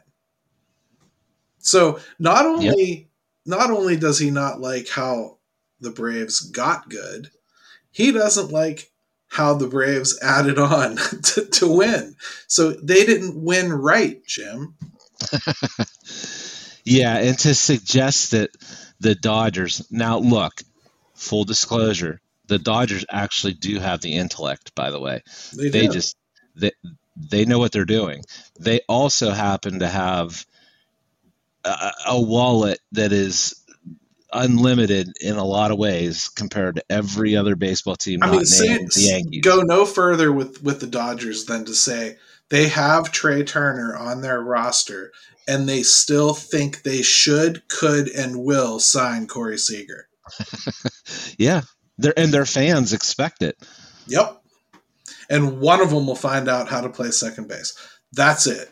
[1.59, 3.07] So not only yep.
[3.47, 5.39] not only does he not like how
[5.81, 7.31] the Braves got good,
[7.93, 8.91] he doesn't like
[9.29, 12.17] how the Braves added on to, to win.
[12.49, 14.75] So they didn't win right, Jim.
[16.85, 18.51] yeah, and to suggest that
[18.99, 20.61] the Dodgers now look,
[21.15, 24.75] full disclosure, the Dodgers actually do have the intellect.
[24.75, 25.23] By the way,
[25.57, 26.17] they, they just
[26.55, 26.73] they
[27.17, 28.23] they know what they're doing.
[28.61, 30.45] They also happen to have
[31.65, 33.55] a, a wallet that is
[34.33, 38.23] unlimited in a lot of ways compared to every other baseball team.
[38.23, 39.43] I not mean, named say, the Yankees.
[39.43, 42.17] go no further with with the Dodgers than to say
[42.51, 45.13] they have Trea Turner on their roster,
[45.49, 50.09] and they still think they should, could, and will sign Corey Seager.
[51.39, 51.63] yeah,
[51.99, 53.57] their and their fans expect it.
[54.07, 54.43] Yep.
[55.31, 57.77] And one of them will find out how to play second base.
[58.13, 58.71] That's it.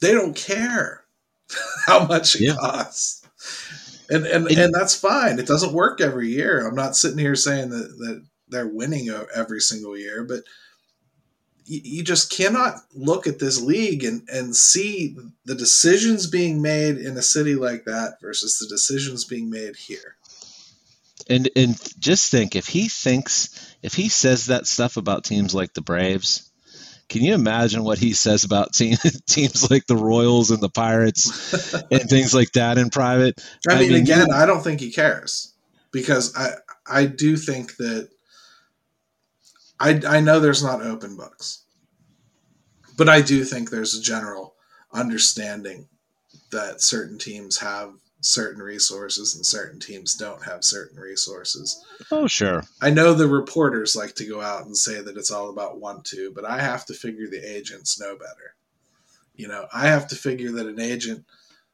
[0.00, 1.04] They don't care
[1.86, 2.56] how much it Yeah.
[2.60, 3.22] costs.
[4.10, 5.38] And, and And- and that's fine.
[5.38, 6.66] It doesn't work every year.
[6.66, 10.42] I'm not sitting here saying that, that they're winning every single year, but
[11.64, 16.96] you, you just cannot look at this league and, and see the decisions being made
[16.98, 20.16] in a city like that versus the decisions being made here.
[21.28, 25.72] And and just think if he thinks if he says that stuff about teams like
[25.74, 26.50] the Braves,
[27.08, 28.96] can you imagine what he says about team,
[29.28, 33.40] teams like the Royals and the Pirates and things like that in private?
[33.68, 35.54] I I mean, mean, again, you- I don't think he cares
[35.92, 36.54] because I
[36.86, 38.10] I do think that
[39.80, 41.64] I I know there's not open books,
[42.96, 44.54] but I do think there's a general
[44.92, 45.88] understanding
[46.50, 47.94] that certain teams have
[48.26, 51.84] certain resources and certain teams don't have certain resources.
[52.10, 52.64] Oh, sure.
[52.82, 56.02] I know the reporters like to go out and say that it's all about one
[56.02, 58.56] two, but I have to figure the agents know better.
[59.36, 61.24] You know, I have to figure that an agent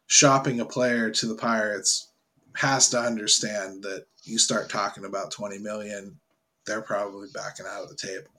[0.07, 2.13] shopping a player to the Pirates
[2.55, 6.21] has to understand that you start talking about 20 million,
[6.67, 8.31] they're probably backing out of the table.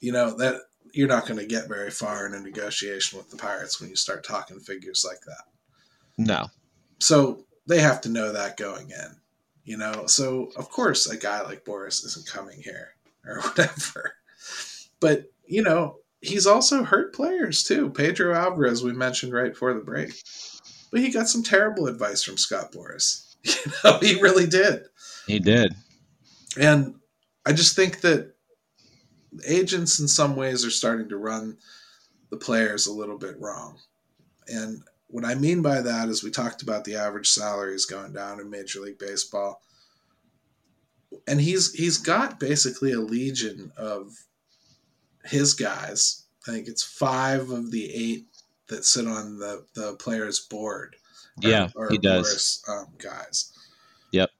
[0.00, 0.62] You know, that
[0.92, 3.96] you're not going to get very far in a negotiation with the Pirates when you
[3.96, 5.44] start talking figures like that
[6.18, 6.48] No.
[7.02, 9.16] So they have to know that going in
[9.64, 10.06] you know?
[10.06, 12.94] So of course a guy like boras isn't coming here
[13.26, 14.14] or whatever.
[15.00, 17.90] But you know he's also hurt players too.
[17.90, 20.12] Pedro alvarez we mentioned right before the break.
[20.90, 23.28] But he got some terrible advice from scott boras.
[23.44, 24.84] You know he really did.
[25.26, 25.74] He did.
[26.60, 26.94] and
[27.44, 28.34] I just think that
[29.48, 31.58] agents in some ways are starting to run
[32.30, 33.78] the players a little bit wrong.
[34.46, 34.82] And
[35.12, 38.48] what I mean by that is we talked about the average salaries going down in
[38.48, 39.60] Major League Baseball.
[41.28, 44.16] And he's he's got basically a legion of
[45.24, 46.24] his guys.
[46.48, 48.24] I think it's five of the eight
[48.68, 50.96] that sit on the, the players board
[51.40, 52.64] Yeah, he does.
[52.66, 53.52] Um, guys.
[54.12, 54.30] Yep.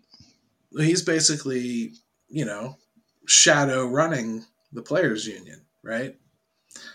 [0.78, 1.92] He's basically,
[2.28, 2.78] you know,
[3.26, 6.16] shadow running the players union, right?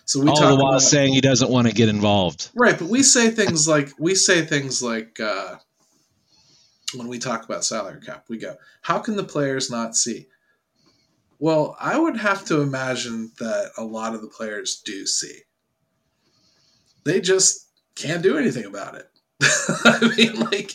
[0.06, 2.50] So we All talk the while about, saying he doesn't want to get involved.
[2.56, 5.58] right, but we say things like we say things like uh,
[6.96, 10.28] when we talk about salary cap, we go, "How can the players not see?"
[11.40, 15.42] Well, I would have to imagine that a lot of the players do see.
[17.04, 19.08] They just can't do anything about it.
[19.86, 20.72] I mean, like,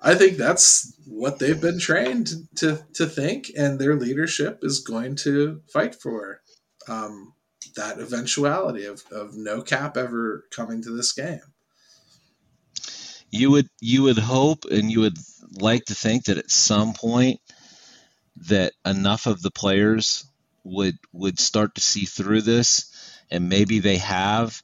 [0.00, 5.16] I think that's what they've been trained to to think, and their leadership is going
[5.16, 6.40] to fight for
[6.88, 7.34] um,
[7.76, 11.40] that eventuality of, of no cap ever coming to this game.
[13.30, 15.18] You would you would hope and you would
[15.52, 17.40] like to think that at some point
[18.48, 20.24] that enough of the players
[20.62, 22.90] would would start to see through this
[23.30, 24.62] and maybe they have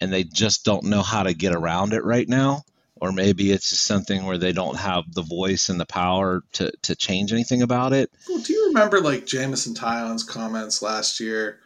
[0.00, 2.62] and they just don't know how to get around it right now
[2.96, 6.72] or maybe it's just something where they don't have the voice and the power to,
[6.82, 11.60] to change anything about it Well, do you remember like Jameson Taillon's comments last year?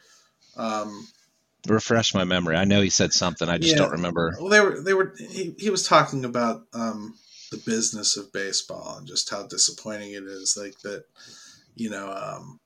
[0.58, 1.06] Um,
[1.66, 3.82] refresh my memory i know he said something i just Yeah.
[3.82, 7.14] don't remember well, they were they were he, he was talking about um,
[7.50, 11.04] the business of baseball and just how disappointing it is, like that,
[11.74, 12.60] you know, um,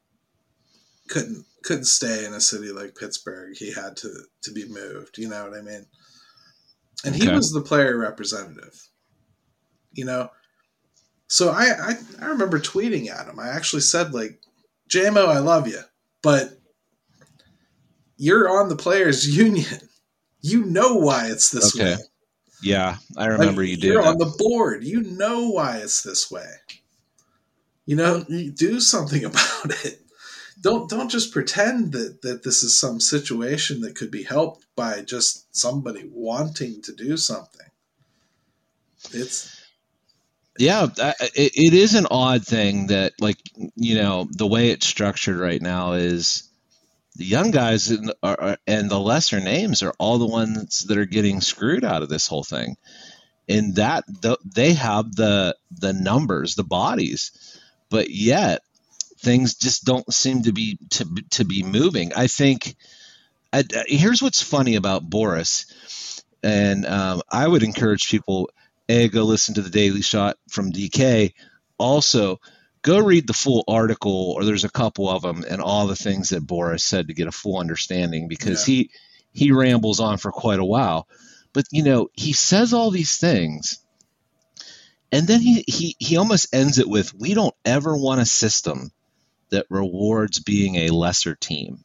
[1.08, 3.56] couldn't couldn't stay in a city like Pittsburgh.
[3.56, 4.10] He had to
[4.42, 5.18] to be moved.
[5.18, 5.86] You know what I mean?
[7.04, 8.88] And he was the player representative.
[9.92, 10.30] You know,
[11.28, 13.38] so I, I I remember tweeting at him.
[13.38, 14.40] I actually said like,
[14.90, 15.80] JMO, I love you,
[16.22, 16.58] but
[18.22, 19.88] you're on the players union.
[20.40, 21.96] You know why it's this Okay.
[21.96, 22.04] way.
[22.62, 24.84] yeah i remember Like, you did You're on the board.
[24.84, 26.46] You know why it's this way.
[27.86, 30.00] You know, you do something about it.
[30.60, 35.02] Don't don't just pretend that that this is some situation that could be helped by
[35.02, 37.66] just somebody wanting to do something.
[39.12, 39.50] It's
[40.58, 43.38] Yeah, it, it is an odd thing that, like,
[43.74, 46.44] you know, the way it's structured right now is
[47.22, 51.06] the young guys the, are, and the lesser names are all the ones that are
[51.06, 52.76] getting screwed out of this whole thing.
[53.48, 57.32] And that th- they have the the numbers, the bodies,
[57.90, 58.62] but yet
[59.20, 62.12] things just don't seem to be to to be moving.
[62.14, 62.76] I think.
[63.52, 65.66] I, here's what's funny about Boras
[66.44, 68.50] And um, I would encourage people
[68.88, 71.34] a go listen to the Daily Shot from DK.
[71.78, 72.40] Also,
[72.82, 76.30] go read the full article, or there's a couple of them, and all the things
[76.30, 78.74] that Boras said to get a full understanding because yeah.
[78.74, 78.90] he
[79.32, 81.08] he rambles on for quite a while.
[81.52, 83.78] But you know, he says all these things,
[85.10, 88.90] and then he he he almost ends it with, "We don't ever want a system
[89.50, 91.84] that rewards being a lesser team."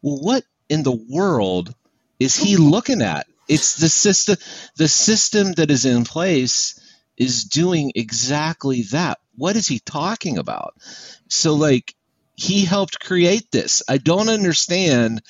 [0.00, 1.74] Well, what in the world
[2.20, 3.26] is he looking at?
[3.48, 4.36] It's the system
[4.76, 6.78] the system that is in place
[7.16, 9.18] is doing exactly that.
[9.36, 10.74] What is he talking about?
[11.28, 11.94] So like
[12.34, 13.82] he helped create this.
[13.88, 15.22] I don't understand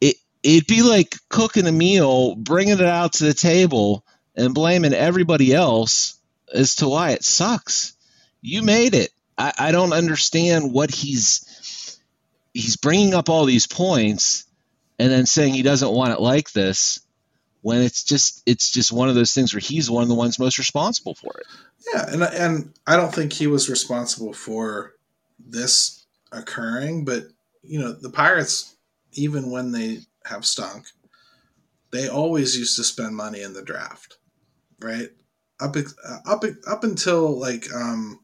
[0.00, 4.04] it it'd be like cooking a meal, bringing it out to the table
[4.36, 6.18] and blaming everybody else
[6.52, 7.94] as to why it sucks.
[8.40, 9.10] You made it.
[9.36, 11.98] I, I don't understand what he's
[12.52, 14.44] he's bringing up all these points
[14.98, 17.00] and then saying he doesn't want it like this
[17.62, 20.38] when it's just it's just one of those things where he's one of the ones
[20.38, 21.46] most responsible for it.
[21.92, 24.94] Yeah, and and I don't think he was responsible for
[25.38, 27.24] this occurring, but
[27.62, 28.76] you know, the Pirates
[29.12, 30.86] even when they have stunk,
[31.90, 34.18] they always used to spend money in the draft,
[34.80, 35.08] right?
[35.60, 35.76] Up
[36.26, 38.20] up up until like um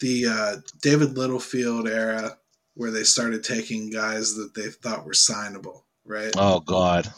[0.00, 2.36] the uh, David Littlefield era
[2.74, 6.32] where they started taking guys that they thought were signable, right?
[6.36, 7.10] Oh God.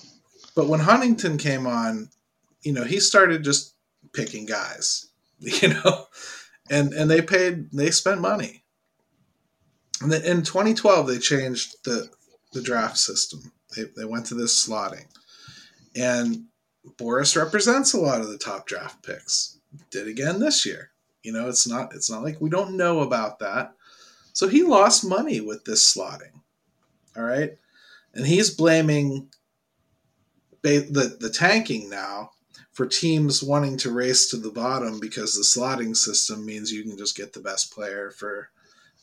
[0.54, 2.10] But when Huntington came on,
[2.62, 3.74] you know, he started just
[4.12, 5.06] picking guys,
[5.38, 6.06] you know,
[6.70, 8.62] and and they paid, they spent money.
[10.00, 12.08] And then in 2012, they changed the
[12.52, 13.52] the draft system.
[13.76, 15.06] They they went to this slotting,
[15.96, 16.44] and
[16.96, 19.58] Boras represents a lot of the top draft picks.
[19.90, 20.90] Did again this year.
[21.22, 23.74] You know, it's not it's not like we don't know about that.
[24.32, 26.40] So he lost money with this slotting.
[27.16, 27.56] All right.
[28.14, 29.28] And he's blaming
[30.70, 32.30] the, the tanking now
[32.72, 36.98] for teams wanting to race to the bottom because the slotting system means you can
[36.98, 38.50] just get the best player for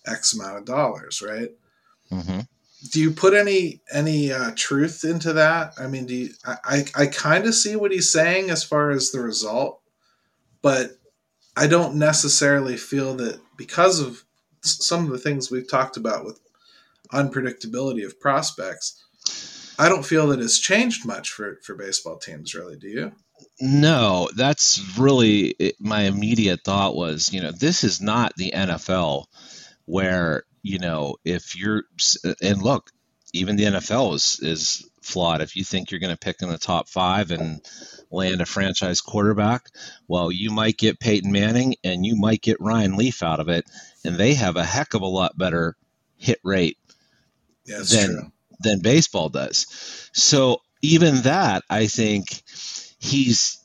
[0.05, 1.51] X amount of dollars, right?
[2.11, 2.41] Mm-hmm.
[2.91, 5.73] Do you put any any uh, truth into that?
[5.79, 8.89] I mean, do you, I I, I kind of see what he's saying as far
[8.89, 9.81] as the result,
[10.61, 10.97] but
[11.55, 14.23] I don't necessarily feel that because of
[14.61, 16.39] some of the things we've talked about with
[17.13, 19.03] unpredictability of prospects
[19.77, 22.77] I don't feel that it's changed much for for baseball teams, really.
[22.77, 23.11] Do you?
[23.59, 29.25] No, that's really my immediate thought was, you know, this is not the NFL
[29.85, 31.83] where, you know, if you're
[32.41, 32.91] and look,
[33.33, 35.41] even the NFL is is flawed.
[35.41, 37.61] If you think you're going to pick in the top 5 and
[38.11, 39.67] land a franchise quarterback,
[40.07, 43.65] well, you might get Peyton Manning and you might get Ryan Leaf out of it,
[44.05, 45.75] and they have a heck of a lot better
[46.17, 46.77] hit rate
[47.65, 48.31] yeah, than true
[48.61, 49.67] than baseball does.
[50.13, 52.43] So even that, I think
[52.99, 53.57] he's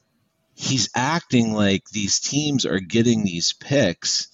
[0.55, 4.28] he's acting like these teams are getting these picks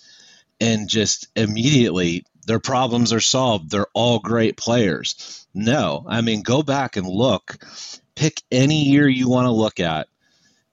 [0.60, 3.70] and just immediately their problems are solved.
[3.70, 5.46] They're all great players.
[5.54, 7.58] No, I mean go back and look.
[8.14, 10.08] Pick any year you want to look at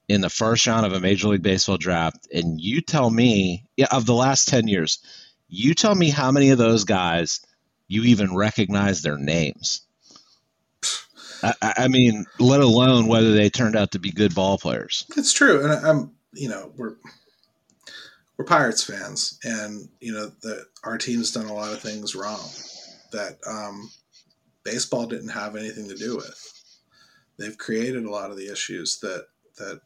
[0.08, 3.86] in the first round of a Major League Baseball draft, and you tell me, yeah,
[3.92, 4.98] of the last 10 years,
[5.48, 7.40] you tell me how many of those guys
[7.90, 9.82] you even recognize their names.
[11.42, 15.06] I, I, mean, let alone whether they turned out to be good ball players.
[15.16, 16.94] It's true, and I'm, you know, we're
[18.36, 22.48] we're Pirates fans, and you know that our team's done a lot of things wrong
[23.10, 23.90] that um,
[24.62, 26.52] baseball didn't have anything to do with.
[27.38, 29.26] They've created a lot of the issues that
[29.58, 29.80] that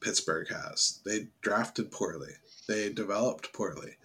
[0.00, 1.00] Pittsburgh has.
[1.04, 2.34] They drafted poorly.
[2.68, 3.96] They developed poorly.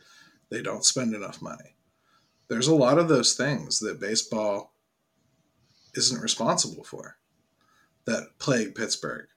[0.50, 1.77] They don't spend enough money
[2.50, 4.74] there's a lot of those things that baseball
[5.96, 7.18] isn't responsible for
[8.06, 9.28] that plague Pittsburgh.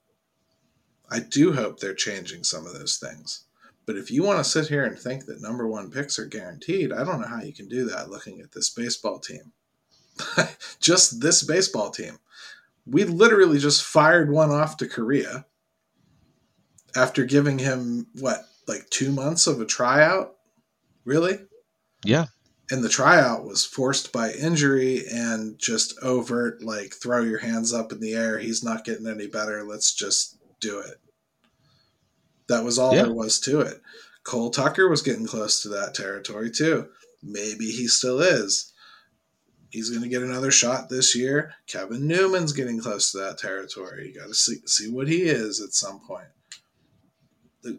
[1.11, 3.44] I do hope they're changing some of those things.
[3.84, 6.92] But if you want to sit here and think that number one picks are guaranteed,
[6.92, 9.52] I don't know how you can do that looking at this baseball team.
[10.80, 12.18] just this baseball team.
[12.86, 15.46] We literally just fired one off to Korea
[16.94, 20.36] after giving him, what, like two months of a tryout?
[21.04, 21.38] Really?
[22.04, 22.26] Yeah
[22.71, 27.93] and the tryout was forced by injury and just overt like throw your hands up
[27.93, 31.01] in the air he's not getting any better let's just do it.
[32.49, 33.05] That was all yeah.
[33.05, 33.81] there was to it.
[34.23, 36.89] Cole tucker was getting close to that territory too.
[37.23, 38.73] Maybe he still is.
[39.71, 41.55] He's going to get another shot this year.
[41.66, 44.09] Kevin newman's getting close to that territory.
[44.09, 46.27] You got to see, see what he is at some point.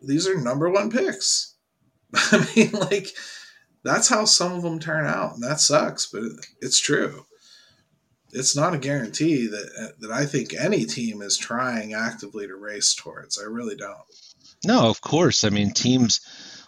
[0.04, 1.56] These are number one picks.
[2.14, 3.08] I mean like
[3.84, 6.24] that's how some of them turn out, and that sucks, but
[6.62, 7.26] it's true.
[8.34, 12.56] it's not a guarantee that uh, that I think any team is trying actively to
[12.56, 13.40] race towards.
[13.40, 13.98] I really don't.
[14.66, 15.44] No, of course.
[15.44, 16.22] I mean, teams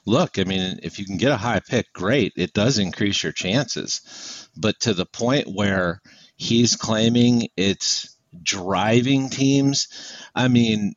[0.06, 0.40] look.
[0.40, 2.34] I mean, if you can get a high pick, great.
[2.36, 6.02] It does increase your chances, but to the point where
[6.36, 9.88] he's claiming it's driving teams.
[10.34, 10.94] I mean,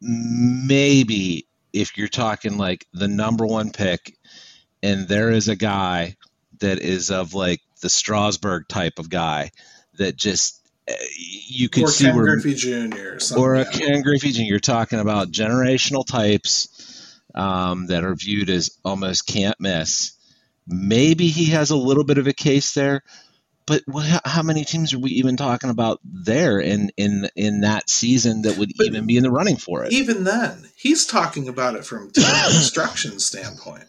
[0.00, 4.16] maybe if you're talking like the number one pick,
[4.82, 6.16] and there is a guy
[6.60, 9.50] that is of like the Strasburg type of guy
[9.98, 10.94] that just eh,
[11.48, 13.18] you could or see Ken where Griffey Jr.
[13.36, 13.70] Or, a yeah.
[13.70, 14.42] Ken Griffey Jr.
[14.42, 20.12] You're talking about generational types um, that are viewed as almost can't miss.
[20.66, 23.02] Maybe he has a little bit of a case there,
[23.66, 23.82] but
[24.24, 28.56] how many teams are we even talking about there in in in that season that
[28.58, 29.92] would But- even be in the running for it?
[29.92, 33.84] Even then, he's talking about it from team construction standpoint.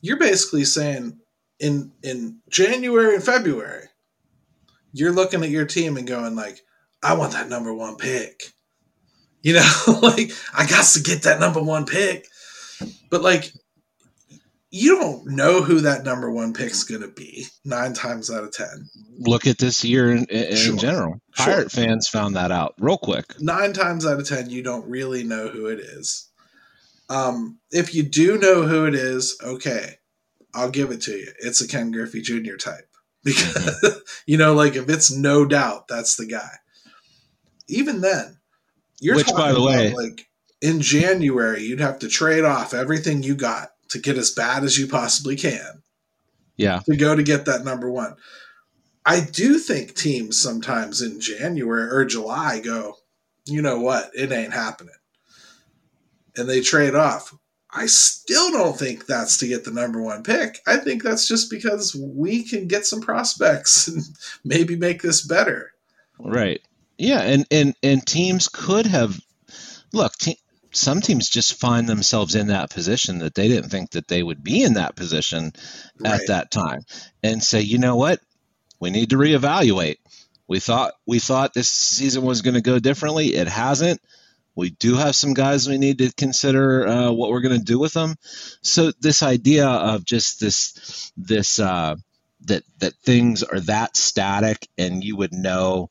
[0.00, 1.18] You're basically saying
[1.60, 3.86] in in January and February,
[4.92, 6.60] you're looking at your team and going like,
[7.02, 8.52] I want that number one pick.
[9.42, 9.72] You know,
[10.02, 12.26] like I got to get that number one pick.
[13.10, 13.52] But like
[14.70, 18.88] you don't know who that number one pick's gonna be nine times out of ten.
[19.18, 20.76] Look at this year in, in, Sure.
[20.76, 21.20] general.
[21.34, 21.46] Sure.
[21.46, 23.40] Pirate fans found that out real quick.
[23.40, 26.27] nine times out of ten, you don't really know who it is.
[27.08, 29.94] Um, if you do know who it is, okay,
[30.54, 31.28] I'll give it to you.
[31.40, 32.56] It's a Ken Griffey Jr.
[32.56, 32.88] type
[33.24, 36.50] because you know, like if it's no doubt that's the guy.
[37.68, 38.38] Even then,
[39.00, 40.28] you're Which, by talking the way- like
[40.60, 44.78] in January, you'd have to trade off everything you got to get as bad as
[44.78, 45.82] you possibly can
[46.56, 48.16] Yeah, to go to get that number one.
[49.06, 52.96] I do think teams sometimes in January or July go,
[53.46, 54.94] you know what, it ain't happening.
[56.38, 57.34] And they trade off.
[57.70, 60.60] I still don't think that's to get the number one pick.
[60.66, 64.02] I think that's just because we can get some prospects and
[64.44, 65.72] maybe make this better.
[66.18, 66.60] right.
[67.00, 69.20] Yeah, and and and teams could have
[69.92, 70.14] look.
[70.14, 70.40] Te-
[70.72, 74.42] some teams just find themselves in that position that they didn't think that they would
[74.42, 75.52] be in that position
[76.00, 76.14] Right.
[76.20, 76.80] at that time,
[77.22, 78.20] and say, you know what,
[78.80, 79.98] we need to reevaluate.
[80.48, 83.28] We thought we thought this season was going to go differently.
[83.34, 84.00] It hasn't.
[84.58, 87.78] We do have some guys we need to consider uh, what we're going to do
[87.78, 88.16] with them.
[88.60, 91.94] So this idea of just this this uh,
[92.46, 95.90] that that things are that static and you would know,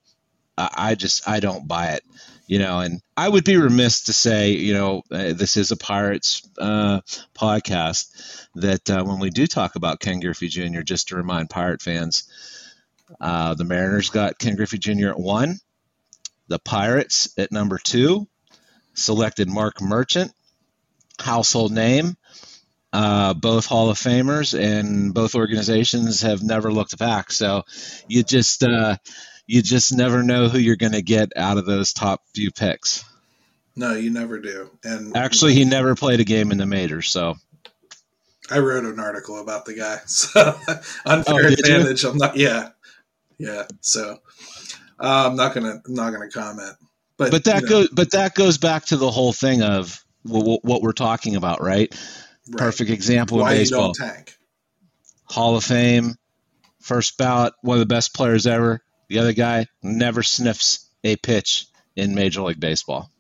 [0.58, 2.04] I I just I don't buy it.
[2.46, 5.78] You know, and I would be remiss to say, you know, uh, this is a
[5.78, 7.00] Pirates uh,
[7.34, 8.48] podcast.
[8.56, 12.30] That uh, when we do talk about Ken Griffey Jr., just to remind Pirate fans,
[13.22, 15.10] uh, the Mariners got Ken Griffey Jr.
[15.10, 15.60] at one,
[16.50, 18.28] the Pirates at number two,
[18.98, 20.34] selected Mark Merchant,
[21.20, 22.18] household name,
[22.94, 27.32] uh, both Hall of Famers, and both organizations have never looked back.
[27.32, 27.64] So
[28.08, 28.98] you just uh,
[29.46, 33.06] you just never know who you're going to get out of those top few picks.
[33.76, 34.72] No, you never do.
[34.84, 37.36] And Actually, he never played a game in the majors, so
[38.50, 40.00] I wrote an article about the guy.
[40.08, 40.60] So
[41.06, 41.76] unfair Oh, did you?
[41.76, 42.04] advantage.
[42.04, 42.36] I'm not.
[42.38, 42.70] Yeah,
[43.38, 43.66] yeah.
[43.82, 44.18] So
[45.00, 45.82] uh, I'm not gonna.
[45.86, 46.76] I'm not gonna comment.
[47.18, 50.04] But but that you know, goes but that goes back to the whole thing of
[50.26, 51.94] w- what we're talking about, right?
[52.50, 52.58] right.
[52.58, 53.94] Perfect example Why of baseball.
[55.26, 56.16] Hall of Fame,
[56.82, 58.82] first ballot, one of the best players ever.
[59.10, 63.12] The other guy never sniffs a pitch in Major League Baseball.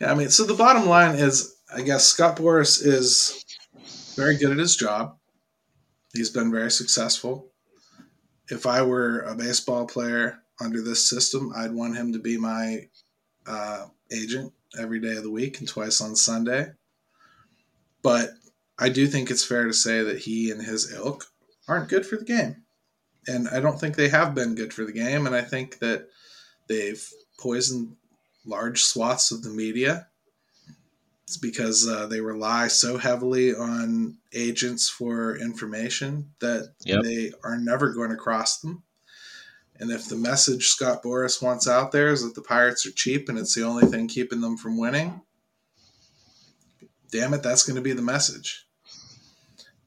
[0.00, 3.44] Yeah, I mean, so the bottom line is, I guess Scott Boras is
[4.16, 5.16] very good at his job.
[6.12, 7.50] He's been very successful.
[8.48, 12.88] If I were a baseball player under this system, I'd want him to be my
[13.46, 16.72] uh, agent every day of the week and twice on Sunday.
[18.02, 18.30] But
[18.78, 21.26] I do think it's fair to say that he and his ilk
[21.68, 22.64] aren't good for the game.
[23.26, 25.26] And I don't think they have been good for the game.
[25.26, 26.08] And I think that
[26.68, 27.02] they've
[27.38, 27.96] poisoned
[28.44, 30.08] large swaths of the media.
[31.22, 37.02] It's because uh, they rely so heavily on agents for information that Yep.
[37.02, 38.82] they are never going to cross them.
[39.80, 43.28] And if the message Scott Boras wants out there is that the Pirates are cheap
[43.28, 45.20] and it's the only thing keeping them from winning,
[47.10, 48.66] damn it, that's going to be the message.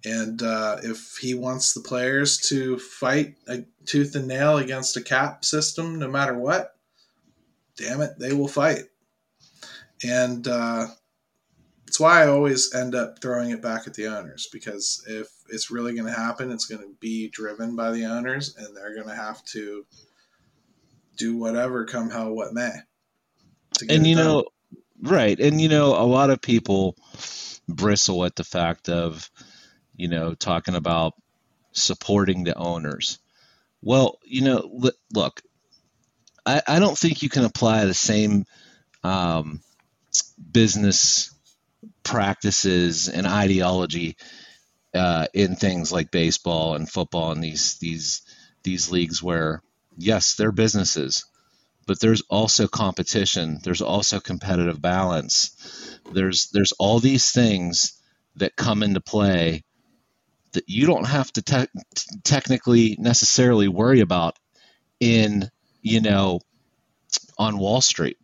[0.06, 5.02] And uh, if he wants the players to fight a tooth and nail against a
[5.02, 6.76] cap system, no matter what,
[7.78, 8.84] damn it, they will fight.
[10.04, 10.88] And uh,
[11.88, 15.72] it's why I always end up throwing it back at the owners because if it's
[15.72, 19.08] really going to happen, it's going to be driven by the owners, and they're going
[19.08, 19.86] to have to
[21.18, 22.72] do whatever, come hell what may.
[23.90, 24.26] And you done.
[24.26, 24.46] know,
[25.02, 25.40] right.
[25.40, 26.96] And you know, a lot of people
[27.68, 29.30] bristle at the fact of,
[29.96, 31.14] you know, talking about
[31.72, 33.20] supporting the owners.
[33.82, 35.42] Well, you know, look,
[36.46, 38.46] I, I don't think you can apply the same
[39.04, 39.62] um,
[40.52, 41.34] business
[42.04, 44.18] practices and ideology
[44.94, 48.22] uh, in things like baseball and football and these these
[48.64, 49.62] these leagues where
[49.98, 51.26] yes, they're businesses,
[51.86, 53.60] but there's also competition.
[53.64, 56.00] There's also competitive balance.
[56.12, 58.02] There's there's all these things
[58.36, 59.64] that come into play
[60.54, 61.82] that you don't have to te-
[62.24, 64.38] technically necessarily worry about
[65.00, 65.50] in
[65.82, 66.40] you know
[67.38, 68.18] on Wall Street.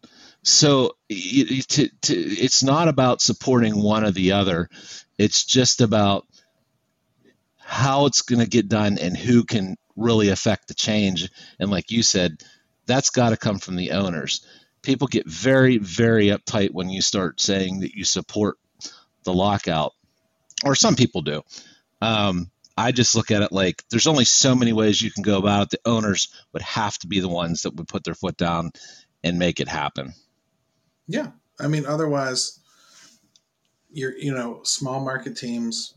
[0.43, 4.69] So to, to, it's not about supporting one or the other.
[5.17, 6.25] It's just about
[7.65, 11.29] how it's going to get done and who can really affect the change.
[11.59, 12.43] And like you said,
[12.85, 14.45] that's got to come from the owners.
[14.81, 18.57] People get very, very uptight when you start saying that you support
[19.23, 19.93] the lockout,
[20.65, 21.41] or some people do.
[22.01, 25.37] Um, I just look at it like there's only so many ways you can go
[25.37, 25.69] about it.
[25.69, 28.71] The owners would have to be the ones that would put their foot down
[29.23, 30.13] and make it happen.
[31.07, 31.31] Yeah.
[31.59, 32.59] I mean, otherwise,
[33.91, 35.93] you're, you know, small market teams,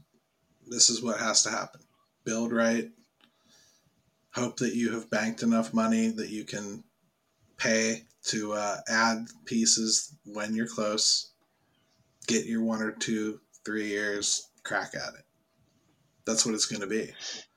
[0.66, 1.80] this is what has to happen
[2.26, 2.90] build right,
[4.34, 6.84] hope that you have banked enough money that you can
[7.56, 11.30] pay to uh, add pieces when you're close,
[12.26, 15.24] get your one or two, three years, crack at it.
[16.26, 17.12] That's what it's going to be.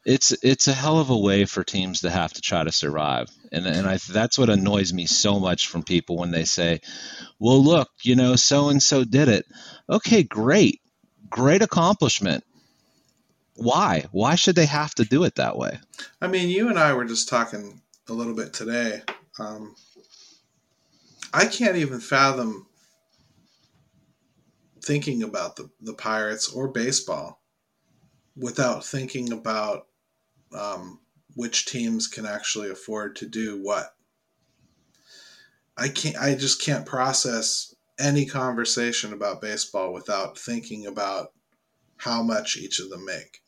[0.05, 3.27] It's it's a hell of a way for teams to have to try to survive,
[3.51, 6.79] and and I that's what annoys me so much from people when they say,
[7.39, 9.45] "Well, look, you know, so and so did it."
[9.89, 10.81] Okay, great,
[11.29, 12.43] great accomplishment
[13.59, 14.05] why?
[14.11, 15.79] Why should they have to do it that way?
[16.21, 19.01] I mean, you and I were just talking a little bit today.
[19.37, 19.75] Um,
[21.33, 22.67] I can't even fathom
[24.81, 27.41] thinking about the, the Pirates or baseball
[28.35, 29.87] without thinking about
[30.57, 30.99] um,
[31.35, 33.93] which teams can actually afford to do what.
[35.77, 36.17] I can't.
[36.17, 41.31] I just can't process any conversation about baseball without thinking about
[41.97, 43.41] how much each of them make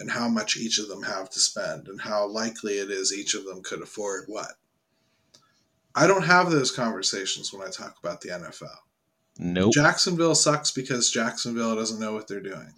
[0.00, 3.34] and how much each of them have to spend and how likely it is each
[3.34, 4.52] of them could afford what.
[5.94, 8.76] I don't have those conversations when I talk about the NFL.
[9.38, 9.72] Nope.
[9.74, 12.72] Jacksonville sucks because Jacksonville doesn't know what they're doing.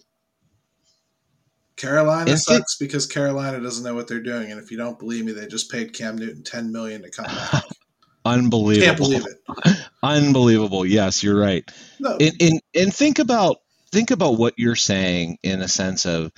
[1.77, 5.33] Carolina sucks because Carolina doesn't know what they're doing, and if you don't believe me,
[5.33, 7.65] they just paid Cam Newton ten million to come back.
[8.25, 8.87] Unbelievable!
[8.87, 9.79] Can't believe it.
[10.03, 10.87] Unbelievable.
[10.87, 11.69] Yes, you're right.
[11.99, 12.17] No.
[12.21, 16.31] And, and and think about think about what you're saying in a sense of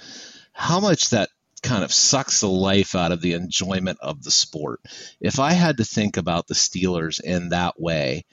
[0.54, 1.28] how much that
[1.62, 4.80] kind of sucks the life out of the enjoyment of the sport.
[5.20, 8.24] If I had to think about the Steelers in that way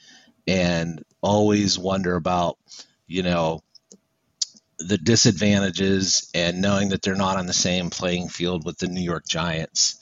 [0.47, 2.57] and always wonder about,
[3.07, 3.61] you know,
[4.79, 9.01] the disadvantages and knowing that they're not on the same playing field with the New
[9.01, 9.97] York Giants.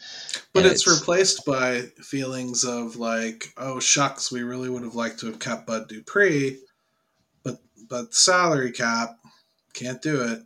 [0.54, 5.20] But it's, it's, replaced by feelings of like, oh shucks, we really would have liked
[5.20, 6.60] to have kept Bud Dupree,
[7.44, 7.60] but
[7.90, 9.18] but salary cap
[9.74, 10.44] can't do it.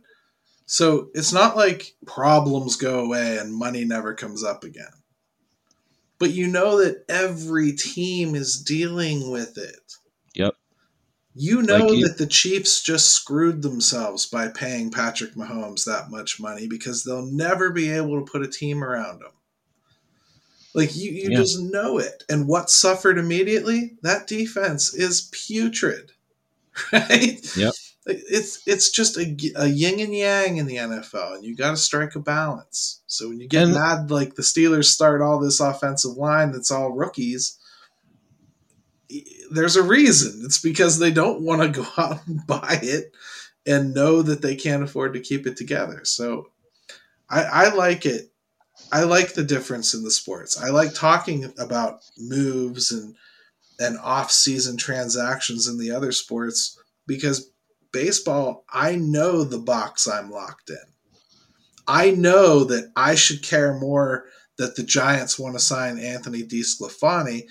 [0.66, 4.86] So it's not like problems go away and money never comes up again.
[6.18, 9.94] But you know that every team is dealing with it.
[10.34, 10.54] Yep.
[11.34, 16.10] You know like you- that the Chiefs just screwed themselves by paying Patrick Mahomes that
[16.10, 19.32] much money because they'll never be able to put a team around him.
[20.72, 21.36] Like you, you yeah.
[21.36, 22.24] just know it.
[22.28, 23.96] And what suffered immediately?
[24.02, 26.12] That defense is putrid.
[26.92, 27.38] Right?
[27.56, 27.72] Yep
[28.06, 31.76] it's it's just a, a yin and yang in the NFL, and you got to
[31.76, 33.02] strike a balance.
[33.06, 36.70] So when you get and, mad, like the Steelers start all this offensive line that's
[36.70, 37.58] all rookies,
[39.50, 40.42] there's a reason.
[40.44, 43.14] It's because they don't want to go out and buy it
[43.66, 46.00] and know that they can't afford to keep it together.
[46.04, 46.48] So
[47.30, 48.30] I, I like it.
[48.92, 50.60] I like the difference in the sports.
[50.60, 53.14] I like talking about moves and
[53.80, 56.78] and off season transactions in the other sports
[57.08, 57.50] because
[57.94, 60.76] baseball, I know the box I'm locked in.
[61.86, 64.26] I know that I should care more
[64.58, 67.44] that the Giants want to sign Anthony DeSclafani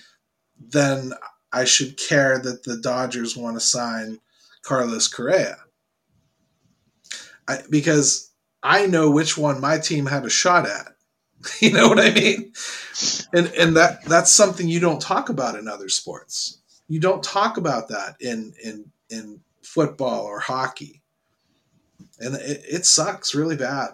[0.60, 1.14] than
[1.52, 4.20] I should care that the Dodgers want to sign
[4.64, 5.58] Carlos Correa.
[7.48, 8.32] I, because
[8.62, 10.88] I know which one my team had a shot at.
[11.60, 12.54] You know what I mean?
[13.34, 16.62] And and that that's something you don't talk about in other sports.
[16.88, 21.02] You don't talk about that in in in football or hockey,
[22.20, 23.90] and it, it sucks really bad.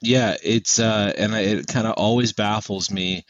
[0.00, 3.24] Yeah, it's uh, and it kind of always baffles me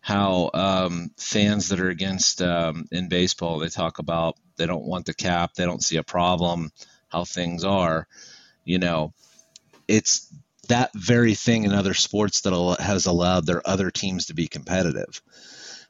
[0.00, 5.06] how um, fans that are against um, in baseball they talk about they don't want
[5.06, 6.70] the cap, they don't see a problem,
[7.08, 8.06] how things are.
[8.64, 9.12] You know,
[9.86, 10.32] it's
[10.68, 15.20] that very thing in other sports that has allowed their other teams to be competitive.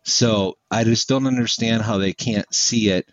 [0.02, 3.08] So I just don't understand how they can't see it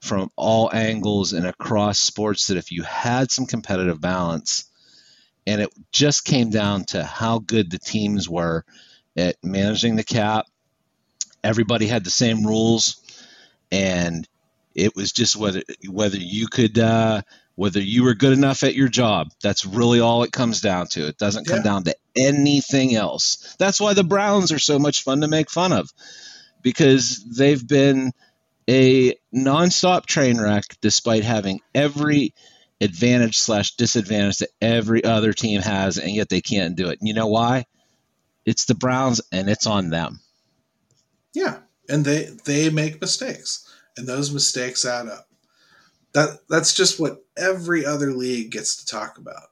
[0.00, 4.64] from all angles and across sports that if you had some competitive balance
[5.46, 8.64] and it just came down to how good the teams were
[9.16, 10.46] at managing the cap,
[11.44, 13.00] everybody had the same rules
[13.70, 14.26] and
[14.74, 17.22] it was just whether whether you could uh,
[17.56, 19.28] whether you were good enough at your job.
[19.42, 21.06] That's really all it comes down to.
[21.06, 21.64] It doesn't come yeah.
[21.64, 23.56] down to anything else.
[23.58, 25.90] That's why the Browns are so much fun to make fun of
[26.62, 28.12] because they've been
[28.70, 32.34] a nonstop train wreck despite having every
[32.80, 37.00] advantage slash disadvantage that every other team has, and yet they can't do it.
[37.00, 37.66] And you know why?
[38.46, 40.20] It's the Browns, and it's on them.
[41.34, 41.58] Yeah,
[41.88, 45.26] and they they make mistakes, and those mistakes add up.
[46.14, 49.48] That that's just what every other league gets to talk about.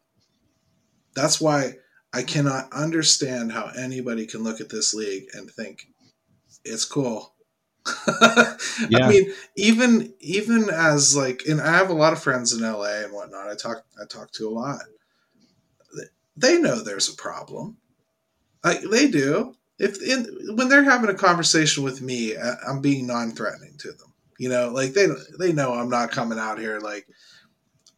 [1.16, 1.74] That's why
[2.12, 5.88] I cannot understand how anybody can look at this league and think
[6.64, 7.34] it's cool.
[8.88, 9.06] yeah.
[9.06, 13.04] I mean, even even as like, and I have a lot of friends in LA
[13.04, 13.48] and whatnot.
[13.48, 14.82] I talk I talk to a lot.
[16.36, 17.78] They know there's a problem.
[18.64, 19.54] Like they do.
[19.78, 24.12] If in, when they're having a conversation with me, I'm being non-threatening to them.
[24.38, 25.06] You know, like they
[25.38, 27.06] they know I'm not coming out here like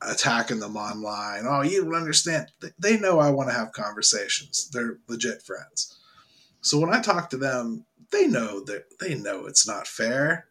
[0.03, 1.45] attacking them online.
[1.47, 2.49] Oh, you don't understand.
[2.79, 4.71] They know I want to have conversations.
[4.73, 5.99] They're legit friends.
[6.63, 10.47] So when I talk to them, they know that they know it's not fair.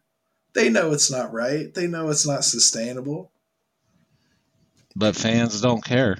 [0.52, 1.72] They know it's not right.
[1.72, 3.32] They know it's not sustainable.
[4.96, 6.18] But fans don't care.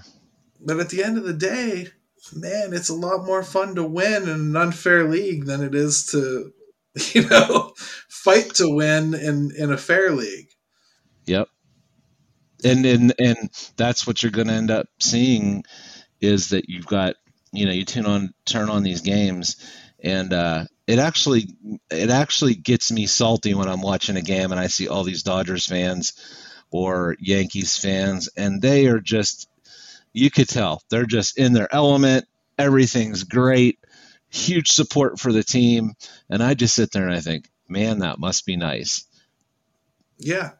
[0.60, 1.88] But at the end of the day,
[2.34, 6.06] man, it's a lot more fun to win in an unfair league than it is
[6.06, 6.52] to,
[7.12, 7.72] you know,
[8.08, 10.48] fight to win in in a fair league.
[11.26, 11.48] Yep.
[12.64, 15.64] And and and that's what you're going to end up seeing
[16.20, 17.16] is that you've got,
[17.52, 19.56] you know, you tune on turn on these games
[20.02, 21.46] and uh it actually
[21.90, 25.22] it actually gets me salty when I'm watching a game and I see all these
[25.22, 26.14] Dodgers fans
[26.70, 29.48] or Yankees fans and they are just
[30.12, 32.26] you could tell they're just in their element
[32.58, 33.78] everything's great
[34.30, 35.92] huge support for the team
[36.28, 39.04] and I just sit there and I think man that must be nice.
[40.18, 40.50] Yeah.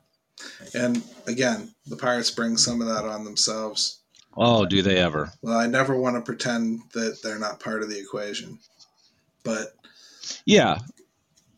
[0.74, 3.99] And again the Pirates bring some of that on themselves.
[4.36, 5.32] Oh do they ever?
[5.43, 8.61] Well I never want to pretend that they're not part of the equation
[9.45, 9.74] but
[10.45, 10.78] yeah,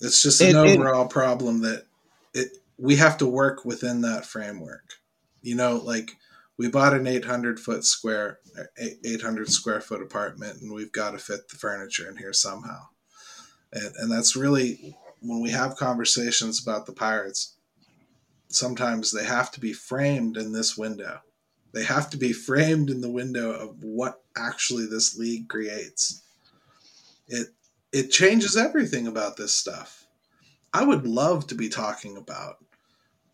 [0.01, 1.87] it's just an it, overall it, problem that
[2.35, 4.95] it we have to work within that framework.
[5.43, 6.17] You know, like
[6.57, 8.39] we bought an 800 foot square
[8.79, 12.89] 800 square foot apartment and we've got to fit the furniture in here somehow.
[13.73, 17.55] And, and that's really when we have conversations about the pirates
[18.55, 21.21] sometimes they have to be framed in this window.
[21.73, 26.23] They have to be framed in the window of what actually this league creates.
[27.29, 27.49] It
[27.93, 30.07] it changes everything about this stuff.
[30.73, 32.57] I would love to be talking about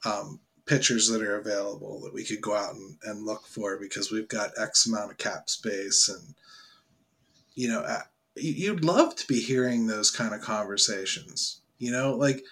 [0.05, 4.11] um, pitchers that are available that we could go out and, and look for because
[4.11, 6.35] we've got X amount of cap space and
[7.55, 8.03] you know uh,
[8.37, 11.61] you'd love to be hearing those kind of conversations.
[11.79, 12.45] You know, like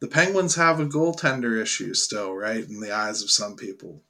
[0.00, 2.66] the Penguins have a goaltender issue still, right?
[2.66, 4.02] In the eyes of some people.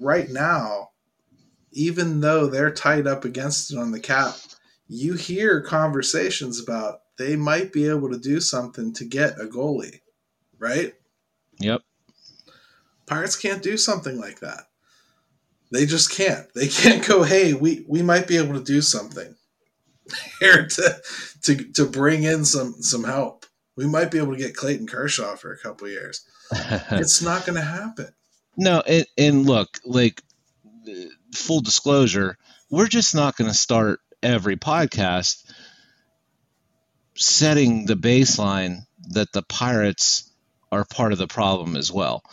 [0.00, 0.90] Right now,
[1.72, 4.36] even though they're tied up against it on the cap,
[4.88, 10.00] you hear conversations about they might be able to do something to get a goalie,
[10.58, 10.94] right?
[11.58, 11.82] Yep.
[13.06, 14.64] Pirates can't do something like that.
[15.70, 16.52] They just can't.
[16.54, 19.34] They can't go, "Hey, we we might be able to do something
[20.40, 20.96] here to
[21.42, 23.46] to to bring in some some help.
[23.76, 26.26] We might be able to get Clayton Kershaw for a couple years."
[26.90, 28.08] it's not going to happen.
[28.56, 30.22] No, and, and look, like
[31.34, 32.38] full disclosure,
[32.70, 35.44] we're just not going to start every podcast
[37.16, 40.30] setting the baseline that the pirates
[40.72, 42.24] are part of the problem as well.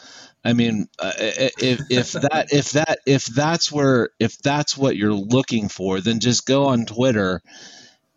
[0.43, 5.13] I mean, uh, if, if that if that if that's where if that's what you're
[5.13, 7.41] looking for, then just go on Twitter,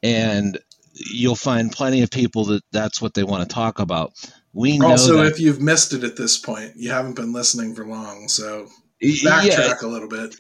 [0.03, 0.59] and
[0.95, 4.13] you'll find plenty of people that that's what they want to talk about.
[4.55, 7.75] We know also that, if you've missed it at this point, you haven't been listening
[7.75, 8.69] for long, so
[9.03, 10.37] backtrack yeah, a little bit.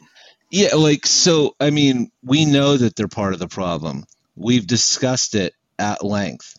[0.54, 4.04] Yeah, like so I mean, we know that they're part of the problem.
[4.36, 6.54] We've discussed it at length.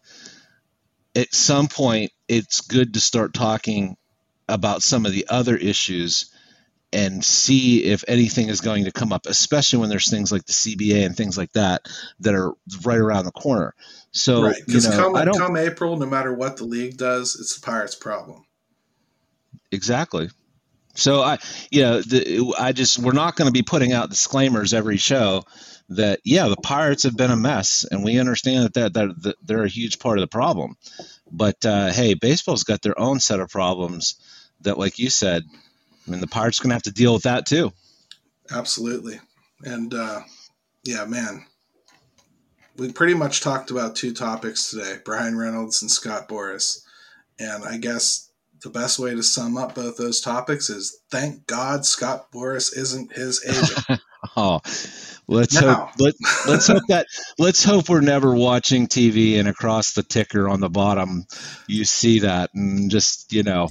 [1.16, 3.96] At some point, it's good to start talking
[4.50, 6.30] about some of the other issues
[6.92, 10.52] and see if anything is going to come up, especially when there's things like the
[10.52, 11.88] CBA and things like that
[12.20, 12.52] that are
[12.84, 13.74] right around the corner.
[14.12, 17.56] So, right, because you know, come, come April, no matter what the league does, it's
[17.58, 18.46] the Pirates' problem.
[19.72, 20.30] Exactly.
[20.96, 21.38] So I,
[21.70, 25.44] you know, the, I just we're not going to be putting out disclaimers every show
[25.90, 29.36] that yeah, the Pirates have been a mess, and we understand that that, that, that
[29.44, 30.78] they're a huge part of the problem.
[31.32, 34.16] But uh, hey, baseball's got their own set of problems
[34.62, 35.44] that, like you said,
[36.08, 37.72] I mean, the Pirates going to have to deal with that too.
[38.52, 39.20] Absolutely,
[39.64, 40.22] and uh,
[40.84, 41.46] yeah, man,
[42.78, 46.84] we pretty much talked about two topics today: Bryan Reynolds and Scott Boras.
[47.38, 48.25] and I guess
[48.66, 53.14] the best way to sum up both those topics is thank God Scott Boras isn't
[53.14, 54.02] his agent.
[54.36, 54.60] oh,
[55.28, 55.76] let's now.
[55.76, 56.14] hope let,
[56.48, 57.06] let's hope that
[57.40, 61.26] let's hope we're never watching TV and across the ticker on the bottom
[61.68, 63.70] you see that and just you know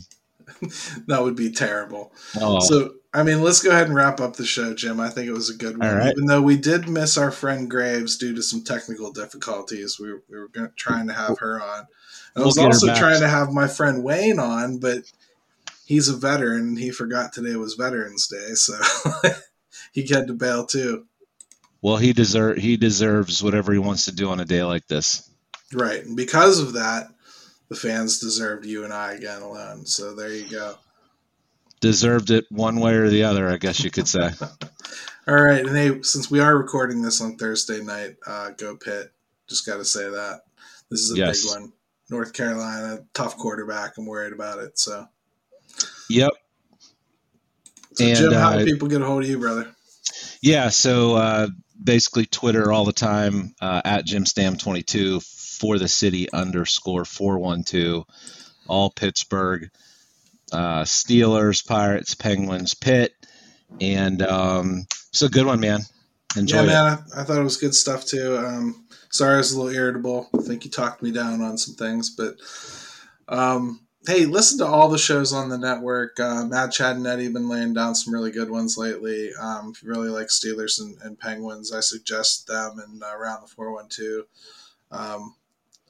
[1.08, 2.12] that would be terrible.
[2.40, 2.60] Oh.
[2.60, 5.00] So I mean, let's go ahead and wrap up the show, Jim.
[5.00, 5.92] I think it was a good one.
[5.92, 6.12] Right.
[6.12, 10.38] Even though we did miss our friend Graves due to some technical difficulties, we, we
[10.38, 11.86] were trying to have her on.
[12.36, 15.10] I was also trying to have my friend Wayne on, but
[15.84, 16.76] he's a veteran.
[16.76, 18.74] He forgot today was Veterans Day, so
[19.92, 21.06] he had to bail too.
[21.80, 25.30] Well, he deserve he deserves whatever he wants to do on a day like this.
[25.72, 27.08] Right, and because of that,
[27.68, 29.86] the fans deserved you and I again alone.
[29.86, 30.76] So there you go.
[31.80, 34.30] Deserved it one way or the other, I guess you could say.
[35.28, 39.12] All right, and hey, since we are recording this on Thursday night, uh, go Pitt.
[39.48, 40.40] Just got to say that
[40.90, 41.44] this is a yes.
[41.44, 41.72] big one.
[42.14, 43.98] North Carolina, tough quarterback.
[43.98, 44.78] I'm worried about it.
[44.78, 45.06] So.
[46.08, 46.30] Yep.
[47.94, 49.74] So and, Jim, how uh, do people get a hold of you, brother?
[50.40, 51.48] Yeah, so uh,
[51.82, 58.04] basically Twitter all the time uh, at JimStam22 for the city underscore 412,
[58.68, 59.70] all Pittsburgh,
[60.52, 63.12] uh, Steelers, Pirates, Penguins, Pitt.
[63.80, 65.80] And um, it's a good one, man.
[66.36, 66.98] Enjoy yeah, man.
[67.14, 68.36] I, I, thought it was good stuff too.
[68.36, 70.28] Um, sorry I was a little irritable.
[70.36, 72.36] I think you talked me down on some things, but
[73.28, 76.18] um, hey, listen to all the shows on the network.
[76.20, 79.30] Uh, Matt, Chad, and Eddie have been laying down some really good ones lately.
[79.40, 83.42] Um, if you really like Steelers and, and Penguins, I suggest them and uh, Around
[83.42, 84.26] the 412.
[84.90, 85.34] Um,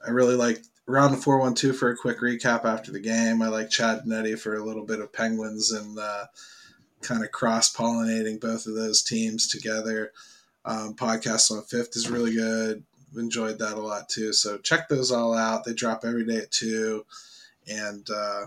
[0.07, 3.41] I really like Around the 412 for a quick recap after the game.
[3.41, 6.27] I like Chad and Eddie for a little bit of Penguins and uh,
[7.01, 10.13] kind of cross pollinating both of those teams together.
[10.65, 12.85] Um, podcast on Fifth is really good.
[13.17, 14.33] Enjoyed that a lot too.
[14.33, 15.65] So check those all out.
[15.65, 17.05] They drop every day at 2
[17.69, 18.47] and uh,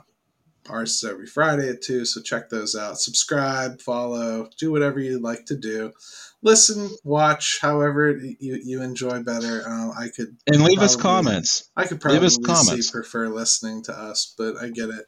[0.70, 2.06] ours is every Friday at two.
[2.06, 3.00] So check those out.
[3.00, 5.94] Subscribe, follow, do whatever you'd like to do.
[6.42, 9.64] Listen, watch, however you, you enjoy better.
[9.68, 11.70] Um, I could and leave probably, us comments.
[11.76, 12.92] I could probably leave us comments.
[12.92, 15.06] prefer listening to us, but I get it.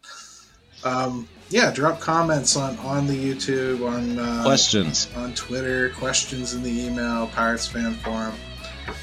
[0.84, 6.64] Um, yeah, drop comments on on the YouTube, on uh, questions, on Twitter, questions in
[6.64, 8.34] the email, Pirates fan forum.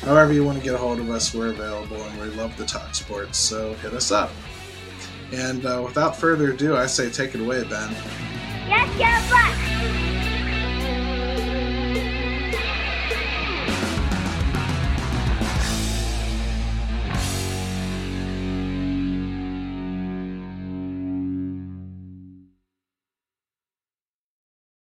[0.03, 2.65] However you want to get a hold of us, we're available, and we love to
[2.65, 3.39] talk sports.
[3.39, 4.31] So hit us up.
[5.33, 7.91] And uh, without further ado, I say take it away, Ben.
[8.69, 10.16] Yes, yes,